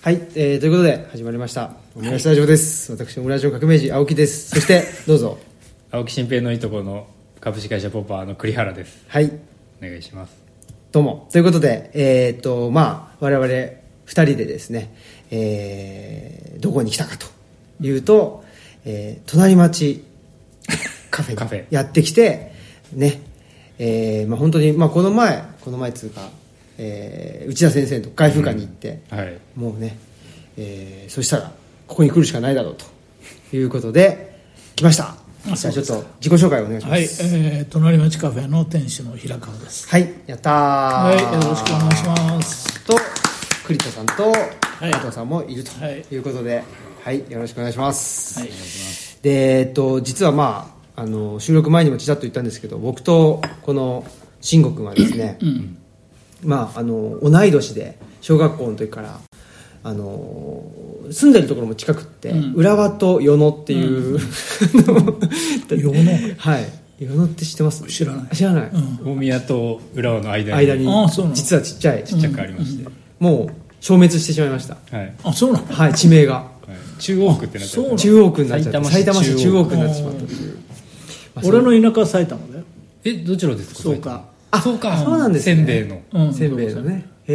[0.00, 1.72] はい、えー、ということで始まりました。
[1.96, 4.50] オムライスラジオです、私オムライスの革命児青木です。
[4.50, 5.38] そしてどうぞ。
[5.90, 7.08] 青木新平のいとこの
[7.40, 9.02] 株式会社ポッパーの栗原です。
[9.08, 9.32] はい。
[9.82, 10.32] お願いします。
[10.92, 11.28] どうも。
[11.32, 13.74] ということでえー、っとまあ我々2
[14.06, 14.94] 人でですね
[15.32, 17.26] えー、どこに来たかと
[17.80, 18.44] いうと、
[18.84, 20.04] えー、隣町
[21.10, 21.64] カフェにカフェ。
[21.70, 22.52] やってきて
[22.92, 23.20] ね
[23.80, 26.30] えーまあ、本当に、まあ、この前この前っつうか、
[26.78, 29.38] えー内田先生と外風館に行って、はい。
[29.56, 29.98] もうね、
[30.56, 31.52] えーそしたら
[31.86, 34.40] ここに来るしかないだろうということで
[34.76, 35.16] 来ました。
[35.50, 39.88] あじゃあちょっと自己紹介お願いしまはい、すえー、隣町カフェの店主の平川です。
[39.88, 40.52] はい、やったー。
[40.52, 42.84] はい、よろしくお願いします。
[42.84, 42.94] と
[43.66, 44.90] 栗田さんとい。
[44.90, 46.04] 加藤さんもいるとはい。
[46.10, 46.62] いうことで
[47.04, 48.50] はい、よろしくお願いします、はい、
[49.22, 54.04] でえっと実はまああの収録前にもちらっと言ったんですけど僕とこの
[54.40, 55.38] 慎吾君はですね、
[56.44, 59.20] まああの同い年で小学校の時から
[59.84, 60.62] あの
[61.10, 62.54] 住んでるところも近くって、うん。
[62.54, 64.18] 浦和と与野っていう、
[65.70, 66.34] 与野？
[66.36, 66.66] はい。
[67.00, 67.82] 与野って知ってます？
[67.84, 68.36] 知らない。
[68.36, 70.58] 知らない、うん、大宮と浦和の間に。
[70.58, 71.34] 間にあそうなの。
[71.36, 72.88] 実はちっちゃいちっちゃくありまして、
[73.20, 73.48] もう
[73.80, 74.76] 消滅してしまいました。
[74.90, 75.66] はい、あ、そうなの？
[75.66, 76.34] はい地名が。
[76.34, 77.88] はい、中央区ってなっちゃった。
[77.90, 80.58] そう中央区になっちゃって埼埼玉市中央区になってしまったという。
[81.36, 82.64] まあ俺の田舎は埼玉だよ。
[83.04, 83.80] えどちらですか？
[83.80, 84.24] そうか。
[84.50, 84.96] あそうか。
[84.98, 85.56] そうなんですね。
[85.56, 86.02] せんべいの。
[86.12, 86.34] うん。
[86.34, 87.06] せんべいのね。
[87.26, 87.34] へ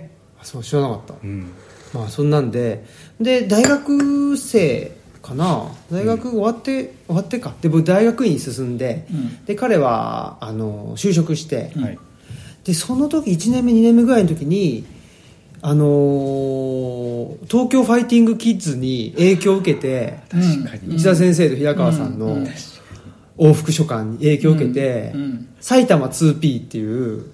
[0.00, 0.10] え。
[0.42, 1.14] そう知らなかった。
[1.22, 1.50] うん。
[1.92, 2.84] まあそんなんで。
[3.20, 5.70] で大学生かな。
[5.90, 7.54] 大学終わって、終わってか。
[7.60, 9.44] で僕大学院に進んで、うん。
[9.44, 11.98] で彼はあの就職して、はい。
[12.64, 14.84] でその時1年目2年目ぐらいの時に
[15.62, 22.38] あのー東京ファイティングキッズに影響を受けて確かに、内田先生と平川さんの
[23.38, 25.48] 往復書簡に影響を受けて、うんうん。
[25.60, 27.26] 埼玉 2P っていう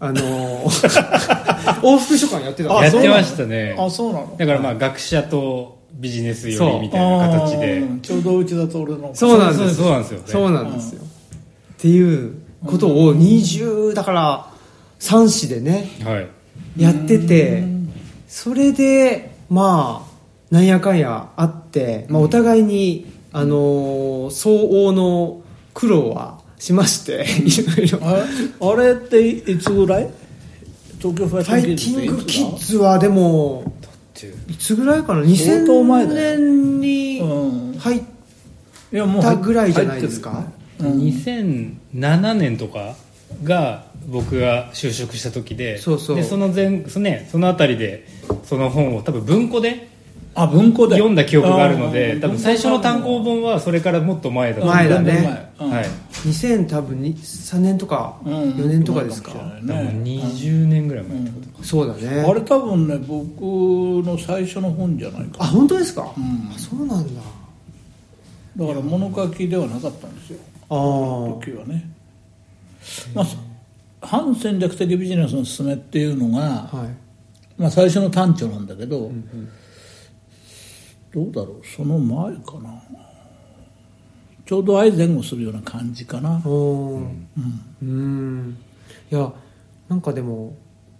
[0.00, 0.64] あのー
[1.82, 3.74] 往復書簡やってたんですやってましたね。
[3.78, 4.36] あ、そうなの？
[4.38, 7.82] だからまあ学者とビジネス寄りみたいな形で。
[8.02, 9.10] ちょうどうちだと俺の。
[9.14, 9.74] そうなんです。
[9.76, 10.24] そうそうなんですよね。
[10.26, 12.34] そうなんですよ、っていう
[12.66, 14.46] ことを20だから
[15.00, 16.28] 3子でねはい。
[16.76, 17.64] やってて
[18.26, 20.14] それでまあ
[20.54, 23.06] なんやかんやあって、まあ、お互いに、
[23.36, 25.42] あのー相応の
[25.74, 27.98] 苦労はしましていろいろ。
[28.00, 28.24] あ
[28.72, 30.08] あれっていつぐらい？
[30.98, 35.24] 東京ファファイティングィングキッズズはでもっていつぐらいかな？
[35.24, 36.38] 相当前だよ。
[36.38, 38.02] 2000年にうん入っ
[39.20, 40.44] たぐらいじゃないですか、
[40.78, 40.98] 入って
[42.00, 42.94] 2007年とか
[43.42, 46.16] が僕が就職した時でそうそう。
[46.16, 48.06] でその前そ,、ね、そのあたりで
[48.44, 49.88] その本を多分文庫で
[50.34, 50.96] あ、文庫で。
[50.96, 55.50] 読んだ記憶があるので多分最初の単行本はそれからもっと前だと前だね。
[55.60, 55.84] うんはい。
[56.10, 58.32] 2000多分に3年とかうん。
[58.32, 59.84] 4年とかですか、そうもしれ多分ない？
[59.94, 61.64] ね20年ぐらい前ってことか。
[61.64, 62.24] そうだね。
[62.28, 63.42] あれ多分ね僕
[64.06, 66.04] の最初の本じゃないかあ本当ですか、ん。
[66.06, 67.22] あそうなんだ。
[68.56, 70.38] だから物書きではなかったんですよ。
[70.70, 70.78] ああ
[71.40, 71.90] 時はね、
[73.14, 73.26] まあ、
[74.00, 77.60] 反戦略的ビジネスの勧めっていうのが、はい。
[77.60, 79.10] まあ、最初の単調なんだけど、
[81.14, 81.62] どうだろう？
[81.64, 82.82] その前かな。
[84.44, 87.06] ちょうど相前後するような感じかな、おー。
[87.82, 88.58] うん。
[89.10, 89.32] いや
[89.88, 90.54] なんかでも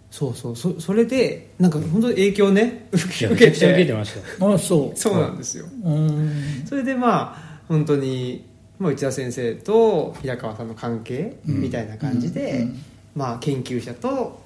[0.09, 0.55] そうそう。
[0.55, 4.97] そそれでなんか本当に影響ね受けめちゃくちゃ受けててましたあそう。
[4.97, 5.65] そうなんですよ。
[5.83, 6.63] うん。
[6.65, 8.45] それでまあ本当に、
[8.79, 12.61] まあ、内田先生と平川さんの関係みたいな感じで、うん。
[12.61, 12.81] うん。
[13.15, 14.41] まあ、研究者と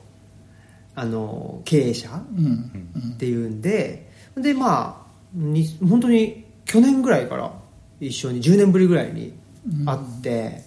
[0.96, 3.13] あの経営者うん。
[3.13, 4.99] っていうんででまあ
[5.34, 7.54] に本当に去年ぐらいから
[8.00, 9.34] 一緒に10年ぶりぐらいに
[9.86, 10.64] 会って、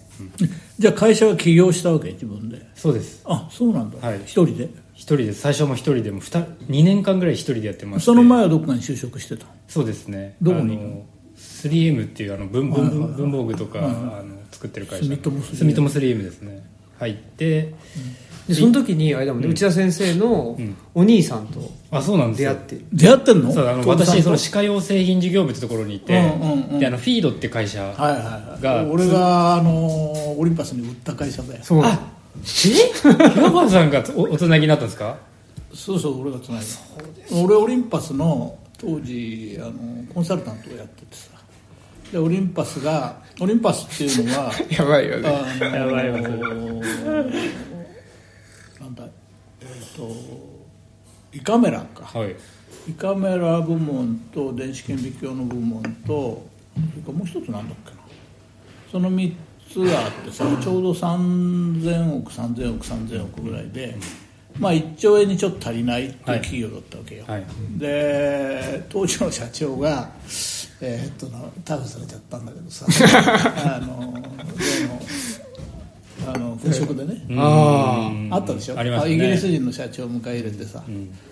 [0.77, 2.11] じゃあ会社は起業したわけ？
[2.11, 2.65] 自分で。
[2.75, 3.21] そうです。
[3.25, 4.19] あそうなんだ、はい。
[4.25, 4.69] 一人で？
[4.93, 8.05] 一人で最初も一人でも 2, 2年間ぐらい一人でやってまして。
[8.05, 9.47] その前はどこかに就職してた？
[9.67, 10.35] そうですね。
[10.41, 10.75] どこに？
[10.77, 15.05] あの 3M っていうあの文文文房具とか、あの作ってる会社。
[15.05, 16.63] 住友 3M 住友 3M ですね。
[16.99, 17.73] 入って、
[18.47, 19.43] でその時にあれだもん。
[19.43, 20.75] ね、内田先生のうん。
[20.95, 22.51] お兄さんとあそうなんですよ。
[22.51, 23.51] 出会って、出会ってんの？
[23.53, 26.79] そうあの私その歯科用製品事業部ってところにいて、うんうんうん。
[26.79, 28.61] であのフィードって会社、はいはいはい。
[28.61, 31.63] が俺があのオリンパスに売った会社だよ。
[31.63, 31.81] そう。
[31.83, 31.99] あ
[32.41, 32.43] え？
[32.43, 35.17] 平川さんがおおつなぎになったんですか？
[35.73, 39.71] そうそう俺がつないだ俺オリンパスの当時あの
[40.13, 41.29] コンサルタントをやっててさ。
[42.11, 45.31] でオリンパスがオリンパスっていうのは やばいよね。
[45.61, 46.47] やばいわなんだ
[47.33, 47.51] えっ、
[49.95, 50.11] と
[51.33, 52.05] 胃カメラか。
[52.05, 52.35] はい。
[52.89, 56.45] 胃カメラ部門と電子顕微鏡の部門と
[56.75, 57.97] それからもう一つなんだっけな。
[58.91, 59.35] その3
[59.71, 63.95] つがあってさちょうど3000億3000億3000億ぐらいで
[64.59, 67.45] まあ、1兆円にちょっと足りないっていう企業だったわけよ、はい。
[67.77, 70.11] で当時の社長が
[70.79, 72.85] えーっとな逮捕されちゃったんだけどさ。
[73.75, 75.01] あの例の
[76.33, 78.79] あの粉飾でね、ああったでしょ？
[78.79, 79.13] ありますね。
[79.13, 80.81] イギリス人の社長を迎え入れてさ、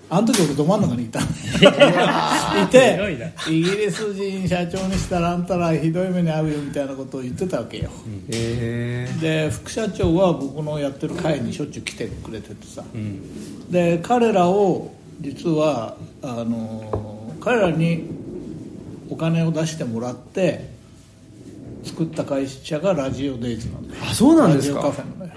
[0.09, 1.25] あの時俺ど真ん中にいたの。
[2.63, 2.98] いて
[3.50, 12.83] イギリス人社長にしたらあんたらひどい目に遭うよみたいなことを言ってたわけよ、あへえで副社長は僕のやってる会にしょっちゅう来てくれててさ、
[13.69, 18.03] で彼らを実はあの彼らに
[19.09, 20.69] お金を出してもらって
[21.83, 24.81] 作った会社がラジオデイズなんだよあそうなんですか？
[24.81, 25.33] ラジオカフェのね。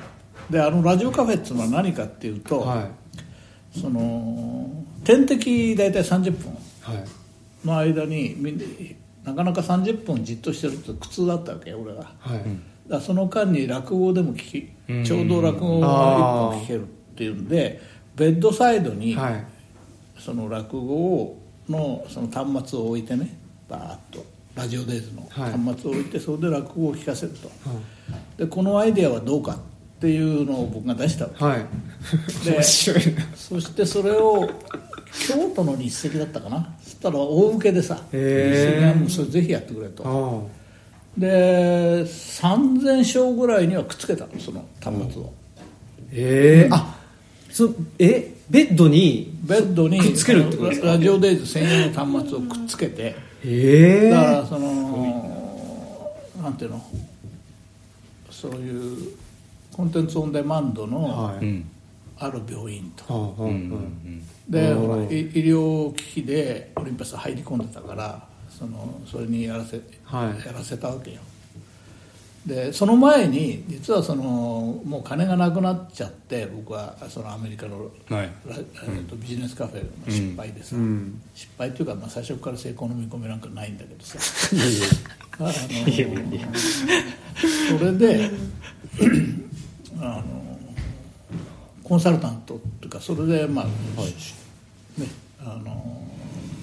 [0.51, 2.89] であのラジオカフェっていうのは何かっていうと、は
[3.81, 4.71] その
[5.05, 6.53] 点滴大体30分。
[6.53, 7.67] いはい。
[7.67, 8.59] の間にみん
[9.25, 12.13] ななかなか30分じっとしてるって苦痛だったわけよ俺が。
[12.19, 12.41] はい。
[12.89, 15.03] だその間に落語でも聞うん。
[15.03, 16.87] きちょうど落語が一本聞けるっ
[17.17, 17.81] ていうんで
[18.17, 19.45] ベッドサイドにはい。
[20.19, 23.35] その落語をのその端末を置いてね
[23.69, 25.53] バーッとラジオデイズのはい。
[25.53, 27.51] 端末を置いてそれで落語を聞かせると。
[28.37, 29.59] でこのアイデアはどうかっ
[30.01, 31.45] ていうのを僕が出したわけ。
[31.45, 31.67] はい。
[32.45, 34.49] でそしてそれを
[35.29, 36.75] 京都の日赤だったかな。
[36.83, 40.05] そしたら大受けでさ日赤がもうそれぜひやってくれと。
[40.07, 40.65] あ
[41.19, 45.33] で3000章ぐらいにはくっつけたのその端末を。
[46.13, 46.97] ええあ
[47.51, 50.89] そえベッドにベッドにくっつけるってことですか？
[50.89, 53.15] ラジオデイズ専用の端末をくっつけて
[53.45, 56.81] ええだからそのなんていうの？
[58.31, 59.17] そういう
[59.73, 61.31] コンテンツオンデマンドの
[62.19, 63.53] ある病院とはあはあはあ
[64.49, 65.11] でおーほらい医
[65.47, 70.47] 療機器でオリンパス入り込んでたからそのそれにやらせ,、はい。
[70.47, 71.21] やらせたわけよ
[72.47, 74.23] でその前に実はその
[74.85, 77.91] もう金がなくなっちゃって僕はそのアメリカのはい。
[78.11, 81.23] ラえーとビジネスカフェの失敗でさ、うん。
[81.35, 84.19] 失敗っていうか、まあ、最初から成功の見込みなんかないんだけどさ。
[85.41, 85.53] あの
[87.79, 88.31] それで
[90.01, 90.59] あの
[91.83, 93.73] コンサルタントっていうかそれでまあ、ね
[95.41, 96.03] あの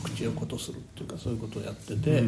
[0.03, 2.23] 口をことするかそういうことをやってて、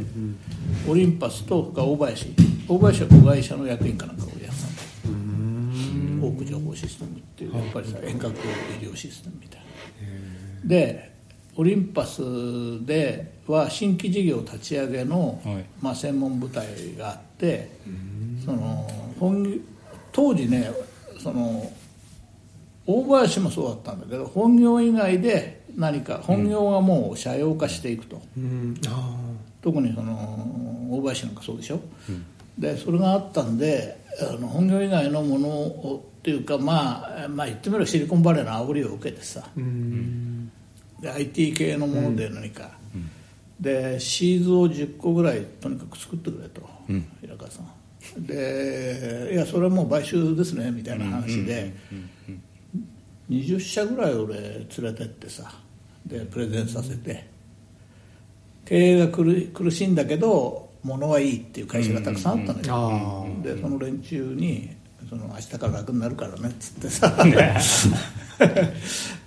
[0.88, 2.34] オリンパスと大林
[2.68, 9.66] 大林は子会社の役員かなんかをやってたんだよオーク情報システムっていうやっぱりさ遠隔医療システムみたいな。
[10.66, 11.14] で
[11.56, 12.22] オリンパス
[12.86, 15.66] では新規事業立ち上げの、はい。
[15.82, 16.66] まあ、専門部隊
[16.98, 17.70] があって
[18.44, 18.90] その
[19.20, 19.58] 本業
[20.12, 20.72] 当時ね
[21.22, 21.72] その
[22.86, 28.76] 大林もそうだったんだけど本業以外で何か本業がもう社用化していくと、うん。
[28.88, 29.20] あ
[29.62, 31.80] 特にその大林なんかそうでしょ、
[32.58, 39.42] でそれがあったんであの本業以外のものをっていうかまあ、まあ、言ってみればシリコンバレーの煽りを受けてさ。
[39.46, 40.52] あうん。
[41.00, 42.72] でで IT 系のもので何か、
[43.60, 46.62] でシーズを10個ぐらいとにかく作ってくれと、
[47.22, 48.26] 平川さん。
[48.26, 51.74] でいやそれはもう買収ですねみたいな話で、
[53.30, 55.54] 20社ぐらい俺連れてってさ
[56.06, 57.32] でプレゼンさせて。
[58.66, 64.70] 経営が苦苦しいんだけど物はいいっていう会社がたくさんあったのよ、ああでその連中に
[65.10, 67.14] その「明日から楽になるからね」っつってさ。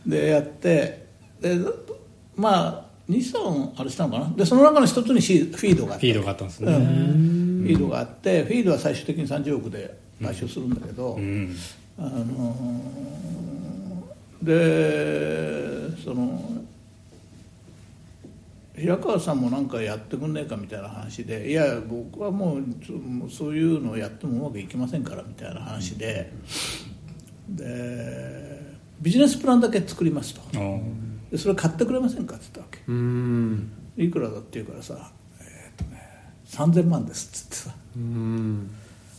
[0.06, 1.06] でやって
[1.40, 1.58] で
[2.34, 4.32] まあ23あれしたのかな？
[4.36, 6.12] でその中の一つにフィードがあって。
[6.12, 6.78] フィードがあったんですうねん。
[6.78, 11.54] フィードがあってフィードは最終的に30億で買収するんだけど、うん。
[11.98, 16.40] あのーでその
[18.76, 22.64] 平川さんもなんかやってくんねえかみたいな話でいや僕はもう
[23.30, 26.32] そもういうのをやってもうまくいきませんからみたいな話で
[27.48, 30.40] でビジネスプランだけ作りますと。
[31.30, 33.70] でそれ買ってくれませんかって言ったわうん。
[33.96, 36.02] けいくらだって言うからさ、えーとね、
[36.46, 37.76] 3000万ですっつってさ。
[37.96, 38.70] うん。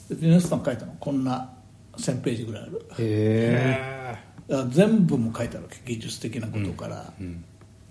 [0.09, 0.95] でビジネスプラン書いたの。
[0.99, 1.49] こんな
[1.97, 2.85] 1000ページぐらいある。
[2.99, 4.17] へ
[4.49, 5.79] え全部も書いてあるわけ。
[5.85, 7.13] 技術的なことから、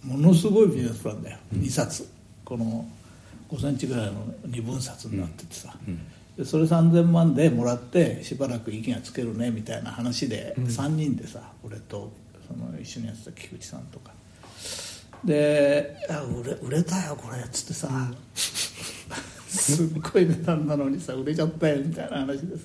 [0.07, 2.09] ものすごいビジネスプランだよ、2冊。
[2.45, 2.87] この
[3.51, 5.77] 5センチぐらいの2分冊になっててさ、
[6.37, 12.13] でそれ3000万でもらってしばらく息がつけるねみたいな話で、3人でさ俺と
[12.47, 14.13] その一緒にやってた菊池さんとか。
[15.25, 17.89] で「あ売れ売れたよこれ」っつってさ、
[19.49, 22.65] すっごい値段なのにさ売れちゃったよみたいな話でさ。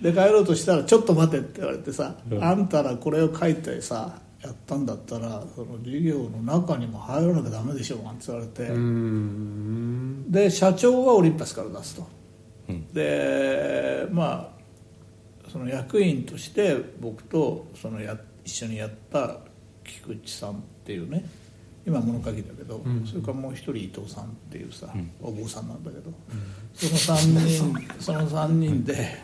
[0.00, 2.42] で帰ろうとしたら「ちょっと待て」って言われてさ「うん。
[2.42, 10.30] あんたらこれを書いてさやったんだったらその事業の中にも入らなきゃダメでしょ」なんて言われて、うん。
[10.30, 12.06] で社長はオリンパスから出すと、
[12.68, 12.86] うん。
[12.92, 19.38] でまあその役員として僕とそのや一緒にやった
[19.84, 21.24] 菊池さんっていうね
[21.86, 26.12] 今物書きだけど、それからもう一人伊藤さんっていうさ、お坊さんなんだけど、
[26.74, 29.16] その3人 その三人で、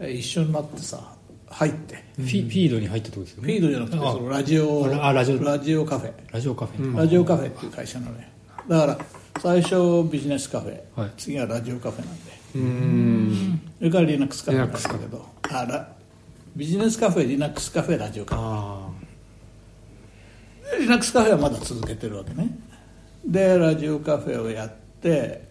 [0.00, 1.14] 一緒になってさ
[1.54, 1.94] 入って。
[2.16, 5.42] フィフィードに入ったとこですよフねィードじゃなくてあそのラジオあラジオ。
[5.44, 6.12] ラジオカフェ。
[6.32, 8.18] ラジオカフェ、ラジオカフェっていう会社なのよ
[8.68, 8.98] だから
[9.40, 11.10] 最初ビジネスカフェ、はい。
[11.16, 12.32] 次はラジオカフェなんで。
[12.54, 13.60] うん。
[13.78, 14.60] それからリナックスカフェ。
[14.60, 15.92] なんだけどあら
[16.56, 22.48] ビジネスカフェリナックスカフェラジオカフあェリナックスカフェはまだ続けてるわけね。
[23.26, 25.48] でラジオカフェをやって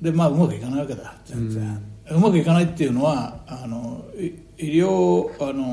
[0.00, 1.14] でまあうまくいかないわけだ。
[1.24, 5.68] 全然、うまくいかないっていうのはあのい医療あの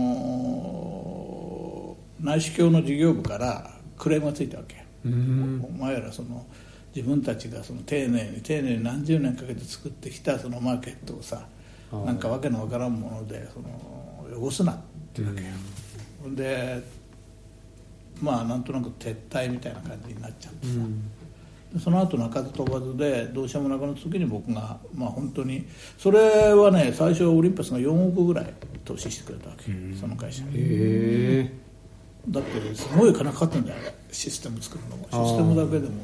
[2.19, 5.09] 内視鏡の事業部からクレームがついたわけ、お
[5.71, 6.45] 前らその
[6.95, 11.47] 自分たちがその丁寧に丁寧に何十年かけて作ってきたそのマーケットをさ
[11.91, 13.69] なんかわけのわからんものでその
[14.45, 14.77] 汚すなっ
[15.13, 15.47] ていうわけよ、
[16.35, 16.83] で
[18.21, 20.79] まあなんとなく撤退みたいな感じになっちゃってさ、で
[21.79, 25.65] その後鳴かず飛ばずでどうしようもなくなった時に僕がまあ本当に
[25.97, 28.53] それはね最初オリンパスが4億ぐらい
[28.85, 30.43] 投資してくれたわけ、その会社。
[30.43, 31.49] に
[32.29, 33.77] だってすごい金かかってんだよ。
[34.11, 35.03] システム作るのも。
[35.03, 35.95] システムだけでも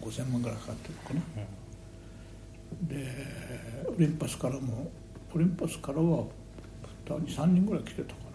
[0.00, 1.20] 5000万ぐらいかかってるのかな、
[2.88, 3.06] で
[3.88, 4.90] オリンパスからも
[5.34, 6.24] オリンパスからは
[7.06, 8.29] 2人3人ぐらい来てたかな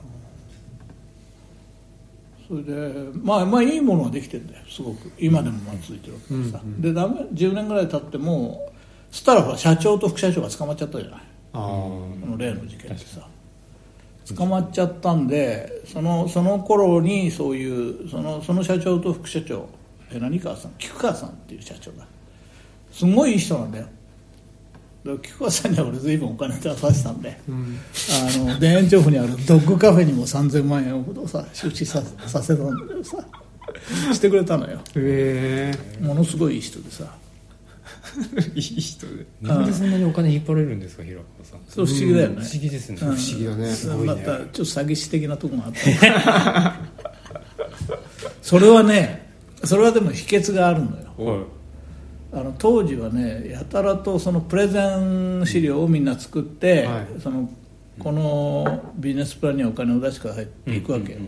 [2.48, 2.74] それで
[3.24, 5.12] まあまあいいものはできてんだよすごく。
[5.18, 8.72] 今でもまあ続いてるわけでさ、でダメ10年ぐらい経っても
[9.12, 11.22] そしたらほら社長と副社長が捕まっちゃったじゃない
[11.54, 13.28] あの例の事件ってさ
[14.36, 19.68] 捕まっちゃったんでそのその頃にそういうそのその社長と副社長
[20.12, 20.72] え何川さん？
[20.78, 22.06] 菊川さんっていう社長だ。
[22.92, 23.88] すごいいい人なんだよ
[25.06, 27.52] だから菊川さんには俺随分お金出させたんで、あ
[28.40, 33.18] の田園調布にあるドッグカフェにも3000万円ほどさ出資ささせたんだけどさ。
[34.14, 34.80] してくれたのよ。
[34.96, 35.72] へ
[36.02, 36.04] え。
[36.04, 37.04] ものすごいいい人でさ。
[38.56, 39.26] いい人で。
[39.42, 41.60] なんでそんなにお金引っ張れるんですか平川さん。
[41.68, 42.36] それ不思議だよね。
[42.38, 43.16] 不思議ですね、うん。
[43.16, 43.68] 不思議だね。
[43.72, 44.14] すごいね。
[44.16, 46.80] またちょっと詐欺師的なとこがあった。
[48.42, 49.30] それはね
[49.64, 51.06] それはでも秘訣があるのよ。
[51.18, 51.55] はい
[52.36, 57.08] あの当時はねやたらとそのプレゼン資料をみんな作って、はい。
[57.22, 57.50] その
[57.98, 61.20] このビジネスプランにはお金を出してくださいっていくわけよ、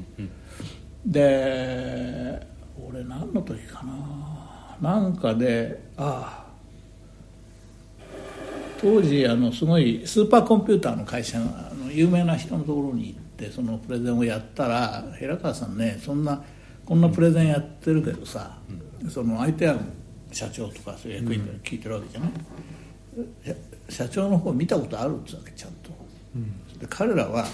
[1.06, 2.46] で
[2.78, 4.78] 俺何の時かな。
[4.82, 6.48] なんかでああ
[8.82, 16.44] 当時あのすごいスーパーコンピューターの会社があの有名な人のところに行ってそのプレゼンをやったら平川さんねそんな
[16.86, 18.58] こんなプレゼンやってるけどさ、
[19.10, 19.78] その相手は
[20.38, 22.30] 社長とかそういう役員で聞いてるわけじゃない、
[23.46, 23.56] いや
[23.90, 25.90] 社長の方見たことあるってわけちゃんと、
[26.80, 27.48] で彼らは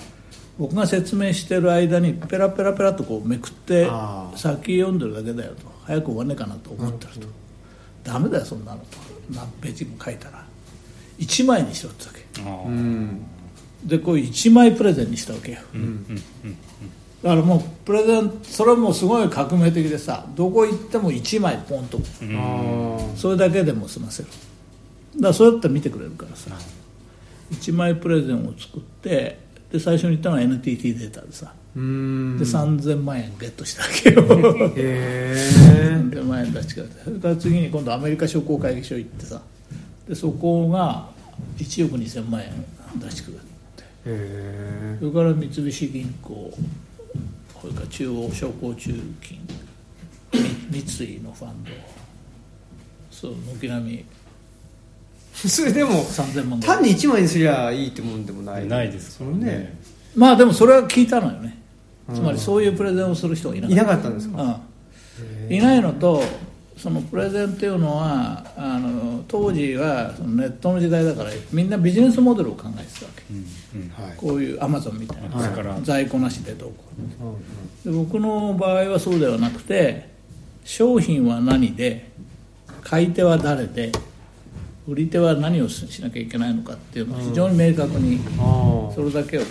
[0.58, 3.90] 僕が説明してる間にペラペラペラとこうめくって
[4.36, 5.72] 先読んでるだけだよと。
[5.84, 7.28] 早く終わんねえかなと思ってると、
[8.04, 8.98] ダメだよそんなのと。
[9.32, 10.46] 何ページも書いたら。
[11.20, 12.42] 1枚にしろってわけ。
[12.42, 13.26] あうん。
[13.84, 15.60] でこう1枚プレゼンにしたわけよ、
[17.24, 21.98] だからもうプレゼンそれはもうすごい革命的でさどこ行っても1枚ポンと。
[22.36, 24.30] あそれだけでも済ませる。
[25.16, 26.52] だからそうやったら見てくれるからさ。
[27.52, 29.40] 1枚プレゼンを作って
[29.72, 31.54] で最初に言ったのは NTT データでさ。
[31.78, 32.38] うん。
[32.38, 34.22] で3000万円ゲットしたわけよ。
[34.76, 35.50] へえ
[36.12, 37.04] 3000万円出してくれて。
[37.06, 39.42] それから次に今度アメリカ商工会議所行ってさ。
[40.10, 41.08] でそこが
[41.58, 42.66] 1億2000万円
[43.00, 43.44] 出してくれて。
[44.08, 46.54] へそれから三菱銀行
[47.64, 48.92] それから中央商工中
[49.22, 49.40] 金
[50.74, 51.72] み三井のファンド
[53.10, 54.06] そう軒並み。
[55.46, 58.68] えそれでも3000万単に1枚にすりゃいいってもんでもない。
[58.68, 59.80] ないですそのね。
[60.14, 61.58] まあでもそれは聞いたのよね。
[62.14, 63.82] つまりそういうプレゼンをする人がいなかった。
[63.82, 64.60] いなかったんですか？
[65.48, 66.22] うん、いないのと
[66.76, 73.24] そのプレゼンっていうのはあの当時はそのネットの時代だからみんなビジネスモデルを考えてたわけ、
[73.96, 74.16] はい。
[74.18, 75.50] こういうアマゾンみたいな、はい。
[75.50, 76.84] だから在庫なしでどうこ
[77.86, 80.10] うで僕の場合はそうではなくて
[80.64, 82.12] 商品は何で
[82.82, 83.92] 買い手は誰で
[84.88, 89.48] 売り手は何をしなきゃいけないのかっていうのを非常に明確にあそれだけをこ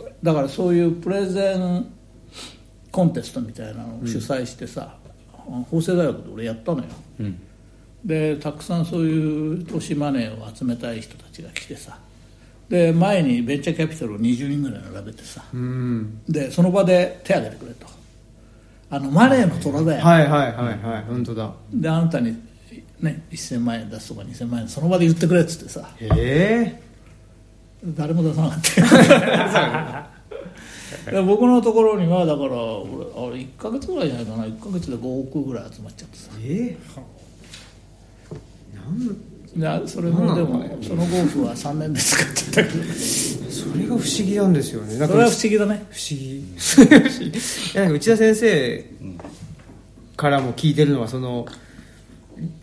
[0.00, 1.86] うだからそういうプレゼン
[2.90, 4.96] コンテストみたいなのを主催してさ、
[5.70, 6.84] 法政大学で俺やったのよ。
[7.20, 7.38] うん。
[8.04, 11.98] でたくさんそういう投資マネーを集めたい人たちが来てさ
[12.68, 15.44] で前にベンチャーキャピタルを20人ぐらい並べてさ。
[15.52, 16.20] うん。
[16.28, 17.86] でその場で手挙げてくれと。
[18.88, 21.52] あのマネーの虎だよ、はいはいはいはい本当だ。
[21.72, 22.36] であなたに、
[23.00, 25.88] ね、1000万円出すとか2000万円その場で言ってくれっつってさ。
[25.98, 26.82] へえ
[27.96, 30.10] 誰も出さなかった。
[31.10, 34.44] で僕のところにはだから俺あれ1か月ぐらいじゃないかな。
[34.44, 36.30] 1か月で5億ぐらい集まっちゃってさ。
[36.40, 42.84] えー、なんでそれもでも、その5億は3年で使っちゃったけど。
[42.94, 44.94] それが不思議なんですよね。
[44.94, 45.86] それは不思議だね。
[45.90, 46.38] 不思議。
[46.38, 47.32] い
[47.74, 48.84] やなんか内田先生
[50.16, 51.46] からも聞いてるのはその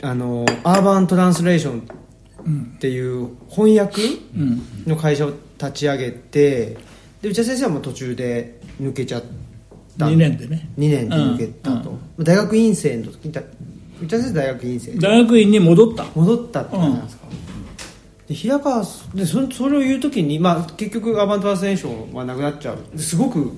[0.01, 4.01] あのアーバントランスレーションっていう翻訳
[4.37, 4.61] うん。
[4.85, 6.77] の会社を立ち上げて
[7.21, 9.23] で内田先生はもう途中で抜けちゃっ
[9.97, 10.05] た。
[10.07, 10.69] 2年でね。
[10.77, 13.29] 2年で抜けたと、大学院生の時
[14.07, 16.05] 田先生大学院生で大学院に戻った。
[16.15, 17.23] 戻ったって感じなんですか、
[18.27, 22.77] で平川でそそれを言う時に、まあ、結局アバントランスレーションはなくなっちゃう。
[22.93, 23.51] ですごく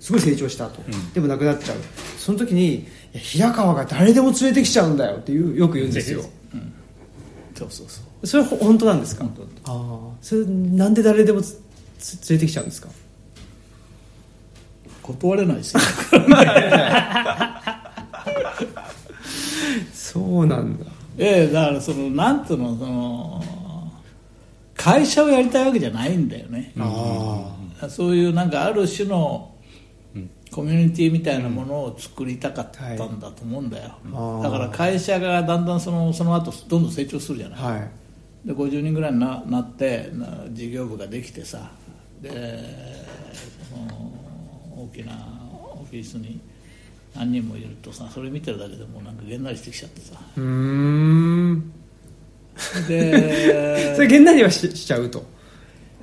[0.00, 0.80] すごい成長したと、
[1.12, 1.76] でもなくなっちゃう。
[2.18, 6.22] その時に平川が誰でも連れてきちゃうんだよっていうよく言うんですよ。
[7.54, 8.26] そうそうそう。
[8.26, 9.24] それ本当なんですか？
[9.24, 9.76] 本当あ
[10.12, 11.48] あそれなんで誰でも連
[12.30, 12.88] れてきちゃうんですか？
[15.02, 15.80] 断れないですよ
[20.14, 20.86] そうなんだ。
[21.18, 23.42] ええだからそのなんつうのその
[24.76, 26.72] 会社をやりたいわけじゃないんだよね。
[26.76, 29.52] あそういうなんかある種の
[30.52, 37.90] コミュニティみたいなものを作りたかったんだと思うんだよ、はいだから会社がだんだんそのその後どんどん成長するじゃない、あはい。
[38.44, 41.72] で50人ぐらいにななってな事業部ができてさ。
[42.22, 42.30] で
[43.68, 44.12] その
[44.84, 45.12] 大きな
[45.74, 46.40] オフィスに
[47.14, 50.14] 何人もいるとさそれ見てるだけでもうなんかげんなりしてきちゃってさ。
[50.36, 51.72] うーん。
[52.88, 55.24] で それげんなりはししちゃうと。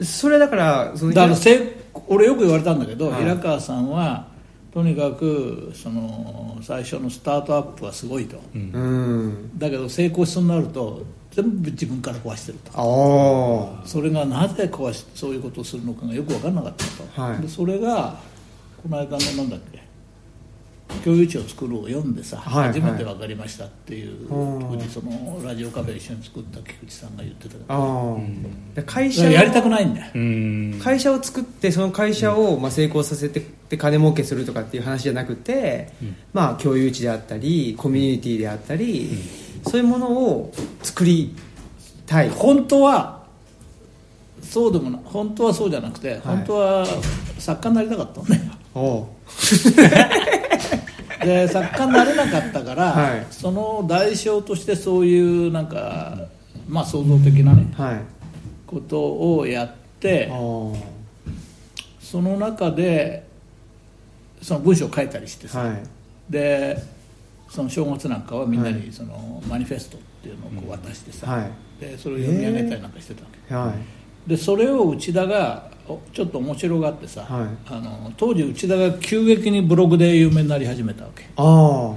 [0.01, 3.21] それだからそのだからせ俺よく言われたんだけど、はい。
[3.21, 4.27] 平川さんは
[4.73, 9.51] とにかくその最初のスタートアップはすごいと、うん。
[9.57, 12.71] だけど成功しそうになると全部自分から壊してると。
[12.73, 13.87] ああ。
[13.87, 17.41] それがなぜ壊しそういうことをするのかがよく分からなかったと、はい。
[17.41, 18.17] でそれが
[18.81, 19.80] この間のなんだっけ
[21.03, 22.81] 共有地を作るを読んでさ、はいはい。
[22.81, 24.77] 初めて分かりましたっていう、うん。
[24.77, 27.63] 当時そのラジオカフェ一緒に作った菊池さんが言ってたけど。
[27.67, 30.79] ああ、で会だ社やりたくないんだよ、うん。
[30.83, 35.91] 会社を作ってその会社をまあ成功させてで金儲けするとかっていう話じゃなくて、
[36.33, 39.09] まあ共有地であったりコミュニティであったり、
[39.65, 41.35] そういうものを作り
[42.05, 42.29] たい。
[42.29, 43.21] 本当は
[44.41, 46.85] そうでもな本当はそうじゃなくて、本当は
[47.37, 48.41] 作家になりたかったんだよ
[48.73, 49.05] おう。
[51.25, 53.25] で作家になれなかったから、はい。
[53.29, 56.17] その代償としてそういうなんか
[56.67, 58.01] まあ創造的なねはい。
[58.65, 60.31] ことをやって
[61.99, 63.27] その中で
[64.41, 65.83] その文章を書いたりしてさ、はい。
[66.29, 66.81] で
[67.49, 71.51] その正月なんかはみんなにそのマニフェストっていうのをこう渡してさ、はい。
[71.79, 77.47] でそれを読み上げたりなんかしてたわけ、はいでそれを内田がおちょっと面白がってさ、はい。
[77.67, 81.25] あの当時内田が急激にブログで有名になり始めたわけ。
[81.35, 81.45] ああ。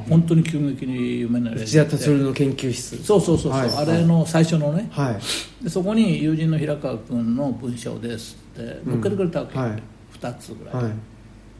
[0.08, 1.90] 本当に急激に有名になり内田始めて。
[1.90, 3.04] 達郎の研究室。
[3.04, 3.70] そうそうそうそう、はい。
[3.76, 4.88] あれの最初のね。
[4.90, 5.64] はい。
[5.64, 9.82] でそこに友人の平川君の文章ですって載っけてくれたわけ、はい。
[10.18, 10.92] 2つぐらい、はい。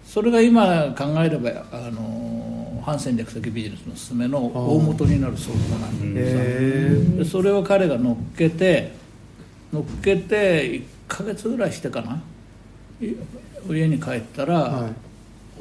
[0.04, 8.92] それが今考えればあの反戦略的ビジネスの勧めの大元になる想像なんでそれを彼が乗っけて
[9.74, 12.22] 乗っけて1ヶ月ぐらいしてかな。
[13.00, 13.14] い
[13.70, 14.92] 家に帰ったら、はい。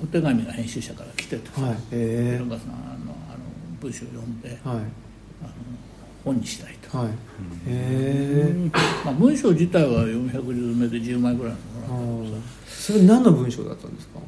[0.04, 1.78] お手紙が編集者から来ててさ、はい。
[1.92, 3.40] へ平川さんあのあの
[3.82, 4.78] 文章を読んでえはい。
[6.24, 7.08] 本にしたいと、はい。
[9.04, 11.54] まあ、文章自体は410目で10枚ぐらい
[11.90, 14.20] のものなんだけどさそれ何の文章だったんですか？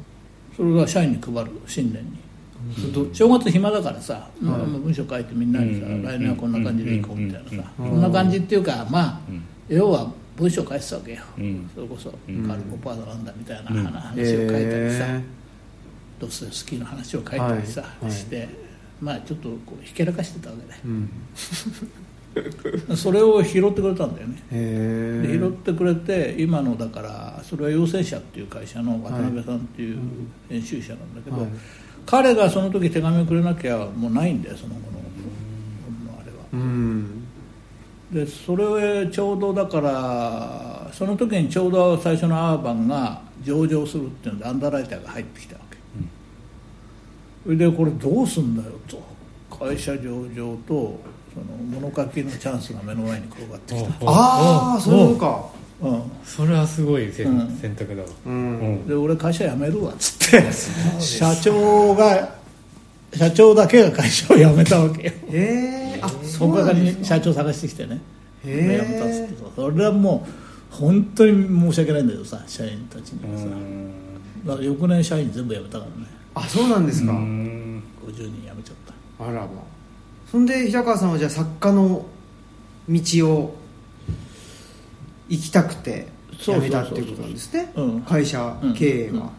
[0.56, 2.26] それが社員に配る新年に。
[2.92, 9.20] ど正月暇だからさ、まあ文章書いてみんなにさ、来年はこんな感じでいこうみたいなさ、こんな感じっていうかまあ、
[9.68, 11.22] 要は文章書いてたわけよ、
[11.74, 12.16] それこそカ
[12.54, 15.22] ルコパードなんだみたいな話を書いたりさ、へ
[16.18, 18.04] ドストエフスキーの話を書いたりさ、はい。
[18.04, 18.12] はい。
[18.12, 18.48] して
[19.00, 21.10] まあちょっとこうひけらかしてたわけえうん。
[22.88, 24.36] で それを拾ってくれたんだよね。
[24.52, 29.98] へえで拾ってくれて今のだからそれは陽性者っていう会社の渡辺さんっていう
[30.48, 31.50] 編集者なんだけど、はい。
[32.04, 34.98] 彼がその時手紙をくれなきゃもうないんだよその後の
[36.12, 36.36] のあれは。
[36.52, 37.15] うん
[38.12, 45.76] でそれちょうどだからその時にちょうど最初のアーバンが上場するっていうのでアンダーライターが入ってきたわけ、
[47.44, 49.16] それでこれどうすんだよと。
[49.58, 51.00] 会社上場と
[51.32, 51.46] その
[51.80, 55.46] 物書きのチャンスが目の前に転がってきた、ああそうか。
[55.80, 57.56] うん、それはすごい選,、うん。
[57.56, 58.08] 選択だわ。
[58.26, 58.74] ううん。
[58.76, 60.52] んで俺会社辞めるわっつって。
[61.00, 62.36] 社長が
[63.14, 65.12] 社長だけが会社を辞めたわけよ。
[65.30, 67.00] へえあそう他なんですか。
[67.00, 68.00] に社長探してきてね。
[68.44, 70.26] 辞へめたっつってさそれはも
[70.72, 73.32] う本当に申し訳ないんだけどさ社員たちに。
[73.32, 73.46] はさ
[74.46, 77.82] だから翌年社員全部辞めたからねあそうなんですか、うん。
[78.06, 78.76] 50人辞めちゃっ
[79.18, 79.48] たあらま
[80.30, 82.06] そんで平川さんはじゃあ作家の
[82.88, 83.56] 道を
[85.28, 86.06] 行きたくて
[86.38, 87.72] 辞めたっていうことなんですね。
[87.74, 89.30] うん会社経営が、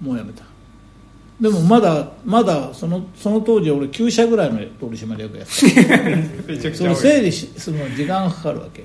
[0.00, 0.44] もう辞めた
[1.40, 8.82] でもまだまだそのその当時俺9社ぐらいの取締役やって それ整理しするのに時間がかかるわけ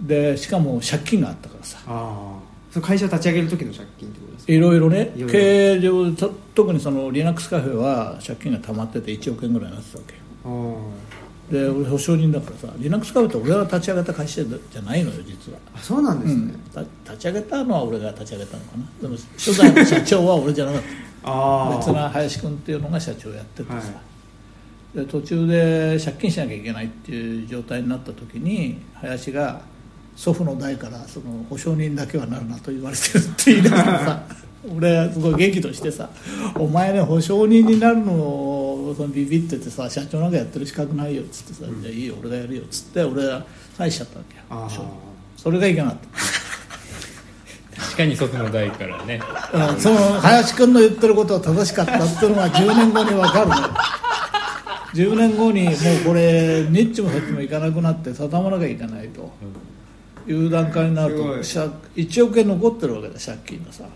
[0.00, 1.78] でしかも借金があったからさ。
[2.72, 4.52] その会社立ち上げる時の借金ってことですか？
[4.52, 5.12] いろいろね。
[5.28, 10.18] 経営上と特にそのリナックスカフェは借金が溜まってて1億円ぐらいになってたわけよ。
[10.44, 10.84] あ
[11.50, 16.60] で俺保証人だからさリナックスカフェって俺が立ち上げた会社じゃないのよ実は、あそうなんですね、うん。
[16.72, 16.80] た
[17.12, 18.84] 立ち上げたのは俺が立ち上げたのかな。
[19.00, 21.30] でも初代の社長は俺じゃなかった。
[21.30, 23.82] ああ別な林君っていうのが社長やっててさ、は
[24.94, 29.60] で途中で借金しなきゃいけないっていう状態になった時に林が
[30.14, 34.22] 祖父の代からその保証人だけはなるなと言われてるって言いながらさ
[34.74, 36.08] 俺はすごい元気としてさ
[36.58, 43.44] 「お前ね保証人になるのをそのビビっててさ社長なんかやってる資格ないよ」っつってさ「じゃあいいよ俺がやるよ」っつって俺は
[43.76, 44.90] 返しちゃったわけよ
[45.36, 46.08] それがいけなかった。
[47.82, 49.20] 確かに外の代からね。
[49.52, 53.68] うんその林君の言ってることは正しかったっていうのが10年後に分かるのよ。
[54.94, 55.74] 10年後にもう
[56.06, 59.30] これニッチもそっちもいかなくなって畳まなきゃいけないと。
[60.26, 61.70] いう段階になるとす借
[62.08, 63.84] 1億円残ってるわけだ借金がさ。
[63.84, 63.88] だ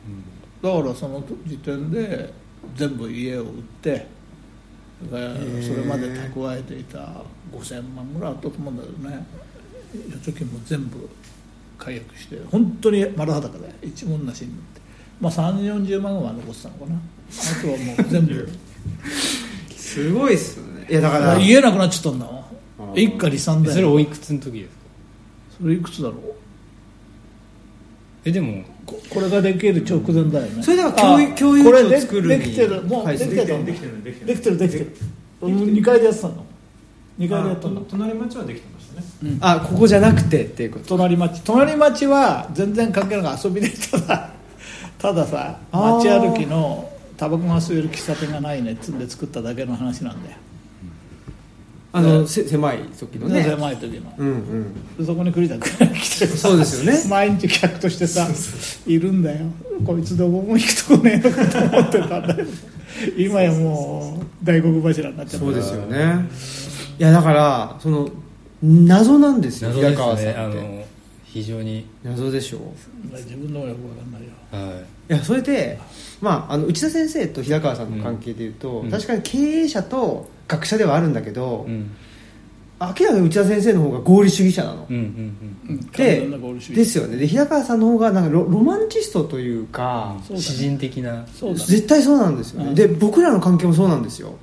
[0.71, 2.33] からその時点で
[2.77, 3.49] 全部家を売っ
[3.83, 4.07] て
[5.09, 6.99] それまで蓄えていた
[7.53, 9.27] 5000万ぐらいあったと思うんだけどね。
[10.09, 11.09] 預貯金も全部
[11.79, 14.81] 解約して本当に丸裸で一文なしになって。
[15.21, 16.95] まあ3 4 0万ぐらい残ってたのかな。
[16.97, 18.49] あとはもう全部。
[19.77, 20.87] すごいっすよね。
[20.91, 22.37] いやだから言えなくなっちゃったんだもん。
[22.39, 23.01] あー。
[23.03, 24.75] 一家離散だそれよおいくつの時ですか？
[25.63, 26.35] それいくつだろう？
[28.25, 30.63] えでもここれができる直前だよね。
[30.63, 32.83] それだから教育あ教育これで作るにできてる。
[32.83, 34.27] もうはいできてるできてるできてる。
[34.27, 34.97] できてるできてる。
[35.43, 36.45] 2階でやってたの
[37.19, 39.39] ？2階でやったんだあ隣町はできてましたね。
[39.41, 40.87] あここじゃなくてっていうこと。
[40.89, 41.43] 隣町。
[41.45, 44.31] 隣町は全然関係なく遊びでただ
[44.99, 50.37] たださ街歩きのタバコが吸える喫茶店がないねっつんで作っただけの話なんだよ、
[51.93, 53.43] あのせ狭い時のね。
[53.43, 54.13] 狭い時の。
[54.17, 54.97] うんうん。
[54.97, 57.03] でそこに栗田君が来てさそうですよね。
[57.09, 58.29] 毎日客としてさ
[58.87, 59.47] いるんだよ。
[59.85, 62.47] こいつどこも行くとこねえのかと思ってたんだよ。
[63.17, 66.29] 今やもう大黒柱になっちゃったそうですよね。
[66.99, 68.09] いやだからその
[68.63, 70.39] 謎なんですよ謎です平川さんって。
[70.39, 70.85] ねあの
[71.25, 71.87] 非常に。
[72.03, 72.59] 謎でしょ。
[72.59, 72.61] う
[73.17, 74.29] 自分のもよく分かんないよ。
[74.73, 75.15] はい。
[75.15, 75.79] いやそれで、
[76.21, 78.91] まあ、あの内田先生と平川さんの関係でいうと、うん。
[78.91, 81.91] 確かに経営者と学者ではあるんだけど、うん。
[82.81, 85.79] 明らかに内田先生の方が合理主義者なの、うんうんうん。
[85.79, 87.17] 完で全な合理主義ですよね。
[87.17, 90.41] で平川さんの方がなんかロロマンチストというか、そうだね。
[90.43, 91.13] 詩人的な。
[91.13, 91.27] ね。
[91.55, 92.75] 絶対そうなんですよね、うん。
[92.75, 94.35] で僕らの関係もそうなんですよ。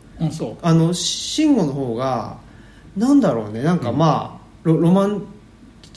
[0.61, 2.37] あの慎吾の方が
[2.95, 3.61] なんだろうね。
[3.61, 5.23] なんかまあ、ロロマン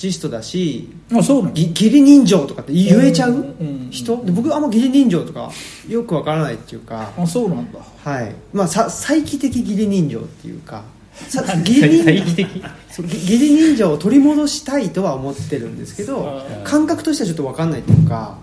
[0.01, 4.25] チストだしあそうな義理人情とかって言えちゃう、うん人？
[4.25, 5.51] で僕あんま義理人情とか
[5.87, 7.81] よくわからないっていうかあそうなんだ。
[8.03, 8.35] はい。
[8.55, 10.85] まあさ再帰的義理人情っていうか
[11.21, 18.39] 義理人情を取り戻したいとは思ってるんですけど感覚としてはちょっとわかんないっていうか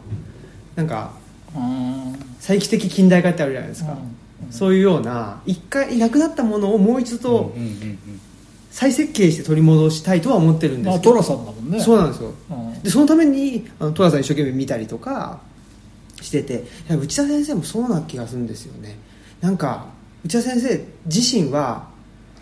[0.76, 1.13] なんか
[1.56, 3.98] うん再帰的近代化ってあるじゃないですか、うん
[4.52, 8.00] そういうような一回なくなったものをもう一度うんうんうん
[8.77, 11.79] 再設計して取り戻したいとは思ってるんでまあすけど、寅さんだもんね。
[11.79, 12.31] そうなんですよ。
[12.51, 12.83] うん。
[12.83, 15.39] でそのためにあの寅さん一生懸命見たりとか
[16.21, 18.99] してて内田先生もそうな気がするんですよね。
[19.41, 19.87] なんか
[20.23, 21.87] 内田先生自身は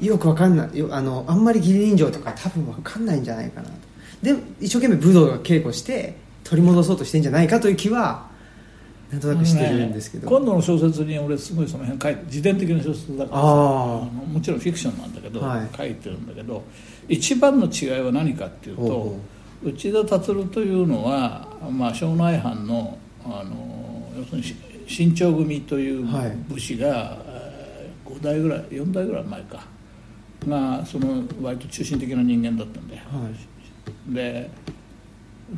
[0.01, 0.77] よくわかんない。
[0.77, 3.73] よあのあんまり義理人情とか多分わかんないんじゃないかなと。
[4.21, 8.27] で一生懸命武道が稽古して取り戻そうとしてんじゃないかという気は
[9.11, 15.77] なんとなくしてるんですけど、今度の小説に俺すごいその辺書いて自伝的な小説だからさもちろんフィクションなんだけど、はい。
[15.77, 16.63] 書いてるんだけど
[17.07, 19.19] 一番の違いは何かっていうとほ
[19.63, 24.55] 内田達というのは、まあ、庄内藩のあの要するにし
[24.87, 26.35] 新朝組というはい。
[26.47, 27.55] 武士が、えー
[28.05, 29.63] 5代ぐらい4代ぐらい前か。
[30.47, 33.01] がその割と中心的な人間だったんだよ。
[33.11, 33.29] は
[34.11, 34.13] い。
[34.13, 34.49] で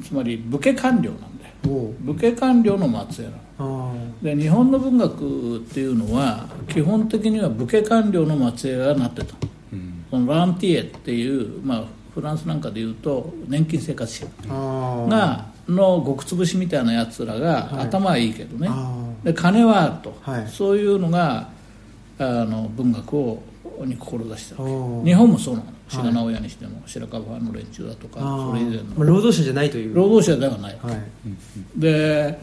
[0.04, 3.38] つまり武家官僚なんだ武家官僚の末裔なの。
[3.60, 9.36] あで日本の文学っていうのは基本的には武家官僚の末裔がなってた。
[9.74, 10.06] うん。
[10.10, 14.26] このランティエっていう、まあ、フランスなんかでいうと年金生活者。
[14.48, 17.86] がの極潰しみたいなやつらが、はい。
[17.88, 18.68] 頭はいいけどね。
[18.70, 20.48] あで金はあると、はい。
[20.48, 21.50] そういうのが
[22.20, 23.44] あの文学を
[23.86, 25.04] に志してるわおー。
[25.04, 29.96] け日本もそうなの志賀直哉にしても白樺ファンの連中だとかそれ以前まあの労働者じゃないという。
[29.96, 30.78] 労働者ではない。
[30.82, 31.02] はい。
[31.76, 32.40] で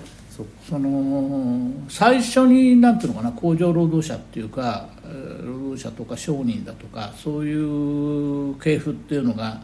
[0.67, 9.61] その最初になんていうのかな工場労働者っていうかえー労働者とか商人だとかそういう系譜っていうのが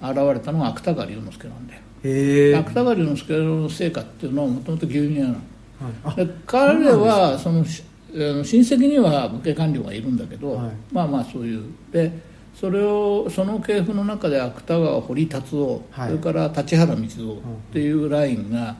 [0.00, 1.80] 現れたのが芥川龍之介なんだよ。
[2.58, 5.36] 芥川龍之介の成果っていうのはもともと牛乳屋なの。
[6.04, 10.72] あで彼はその親戚には武家官僚がいるんだけど、はい。
[10.92, 11.64] まあまあそういう。
[11.90, 12.12] で
[12.54, 16.08] それをその系譜の中で芥川堀達夫、はい。
[16.10, 17.06] それから立原道蔵っ
[17.72, 18.76] ていうラインが、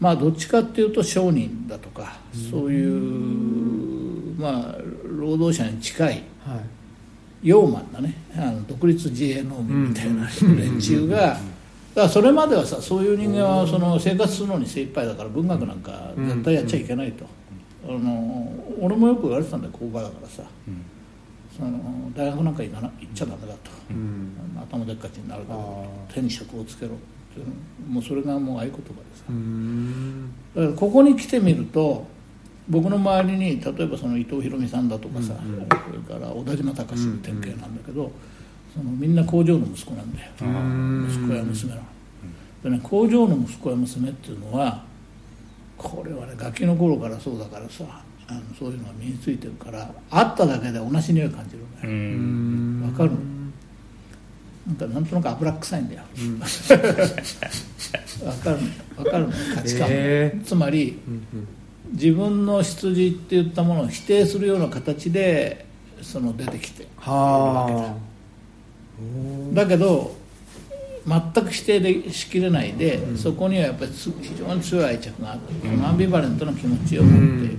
[0.00, 2.16] まあどっちかっていうと商人だとか、
[2.50, 6.60] そういうまあ労働者に近いはい。
[7.42, 8.14] ヨーマンなね。
[8.36, 11.40] あの独立自衛農民みたいな連中がだか
[11.94, 17.26] らそれまではさそういう人間はその生活するのに精一杯だから文学なんか絶対やっちゃいけないと、
[17.88, 20.44] あの俺もよく言われてたんだよ工場だからさ、
[21.56, 24.32] その大学なんか行かな行っちゃダメだと、うん。
[24.70, 26.94] 頭でっかちになるだろう手に職をつけろっ
[27.34, 28.82] ていうもうそれがもう合言葉で
[29.14, 30.32] さうーん。
[30.54, 32.06] だからここに来てみると
[32.68, 35.34] 僕の周りに例えばその伊藤博美さんだとかさ、
[35.86, 38.10] それから小田島隆の典型なんだけど、
[38.74, 40.30] そのみんな工場の息子なんだよ。
[40.44, 41.06] ん。
[41.10, 41.82] 息子や娘なの、
[42.62, 44.84] でね工場の息子や娘っていうのは
[45.76, 47.84] これはねガキの頃からそうだからさ
[48.32, 52.92] あのそういうのが身についてるから会っただけで同じ匂い感じるんだうよん。
[52.92, 53.10] わかる
[54.66, 56.02] なんかなんとなく油臭いんだよ。
[58.24, 58.58] わ、かる
[58.96, 59.32] わかるの？
[59.54, 61.48] 価値観、へつまりうんうん。
[61.92, 65.66] 自分の出自って言ったものを否定するような形で
[66.00, 67.96] その出てきては
[69.52, 70.16] だけど
[71.06, 75.40] 全く否定でしきれないで、そこにはやっぱりつ非常に強い愛着がある、
[75.84, 77.58] アンビバレントな気持ちを持っている、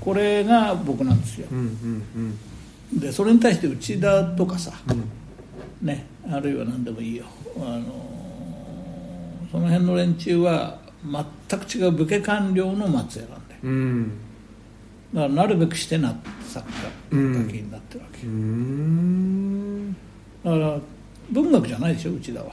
[0.00, 1.48] これが僕なんですよ。
[2.92, 4.72] でそれに対して内田とかさ、
[5.82, 7.24] ねあるいは何でもいいよ。
[7.56, 7.82] あのー
[9.50, 10.78] その辺の連中は
[11.48, 13.60] 全く違う武家官僚の末裔なんだよ。
[13.64, 14.12] うん。
[15.12, 16.14] だからなるべくしてな
[16.46, 16.74] 作家
[17.10, 19.96] うんの書きになってるわけ、うーん。
[20.44, 20.78] だから
[21.32, 22.52] 文学じゃないでしょ内田は。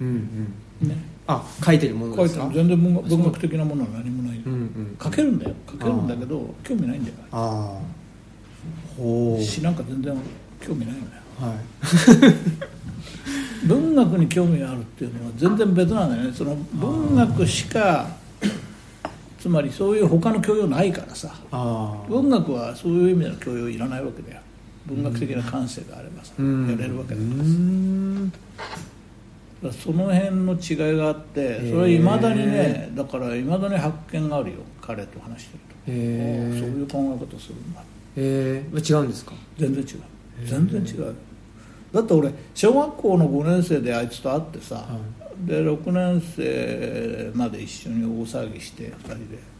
[0.00, 0.88] うんうん。
[0.88, 0.96] ね
[1.32, 2.50] あ書いてるものですか？
[2.54, 5.54] 全然文学文学的なものは何もない、うんうん書けるんだよ。
[5.70, 7.14] 書けるんだけど興味ないんだよ。
[7.32, 7.80] ああ
[8.96, 9.42] ほう。
[9.42, 10.14] 詩なんか全然
[10.60, 11.58] 興味ないんだよはい。
[13.66, 16.32] 文学に興味があるっていうのは全然別なんだよね。
[16.34, 18.06] その文学しか
[19.38, 21.34] つまりそういう他の教養ないからさ。
[22.08, 24.40] 文学はそういう意味での教養いらないわけだよ。
[24.86, 26.70] 文学的な感性があればさ、うん。
[26.70, 28.32] やれるわけだからうーん
[29.72, 36.60] その辺の違いがあってそれはいまだにねだからいまだに発見があるよ彼と話してると。
[36.60, 37.82] そういう考え方するんだ
[38.16, 39.32] えー、違うんですか？
[39.58, 40.00] 全然違う。
[40.44, 41.14] 全然違う。
[41.92, 44.86] だって俺小学校の5年生であいつと会ってさ、
[45.46, 49.50] で6年生まで一緒に大騒ぎして2人で。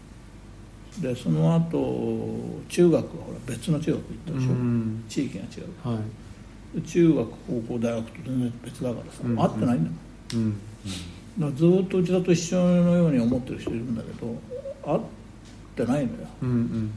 [1.00, 5.04] でその後中学はほら別の中学行ったでしょ、うん。
[5.08, 5.98] 地域が違うはい。
[5.98, 6.02] で
[6.86, 9.36] 中学高校大学と全然別だからさ、うん。
[9.36, 10.60] 会ってないんだもん。
[11.40, 11.56] うん。
[11.56, 14.34] ずっと内田と一緒のように思ってる人いるんだけど
[14.84, 15.00] 会っ
[15.76, 16.28] てないのよ。
[16.42, 16.92] うんうん。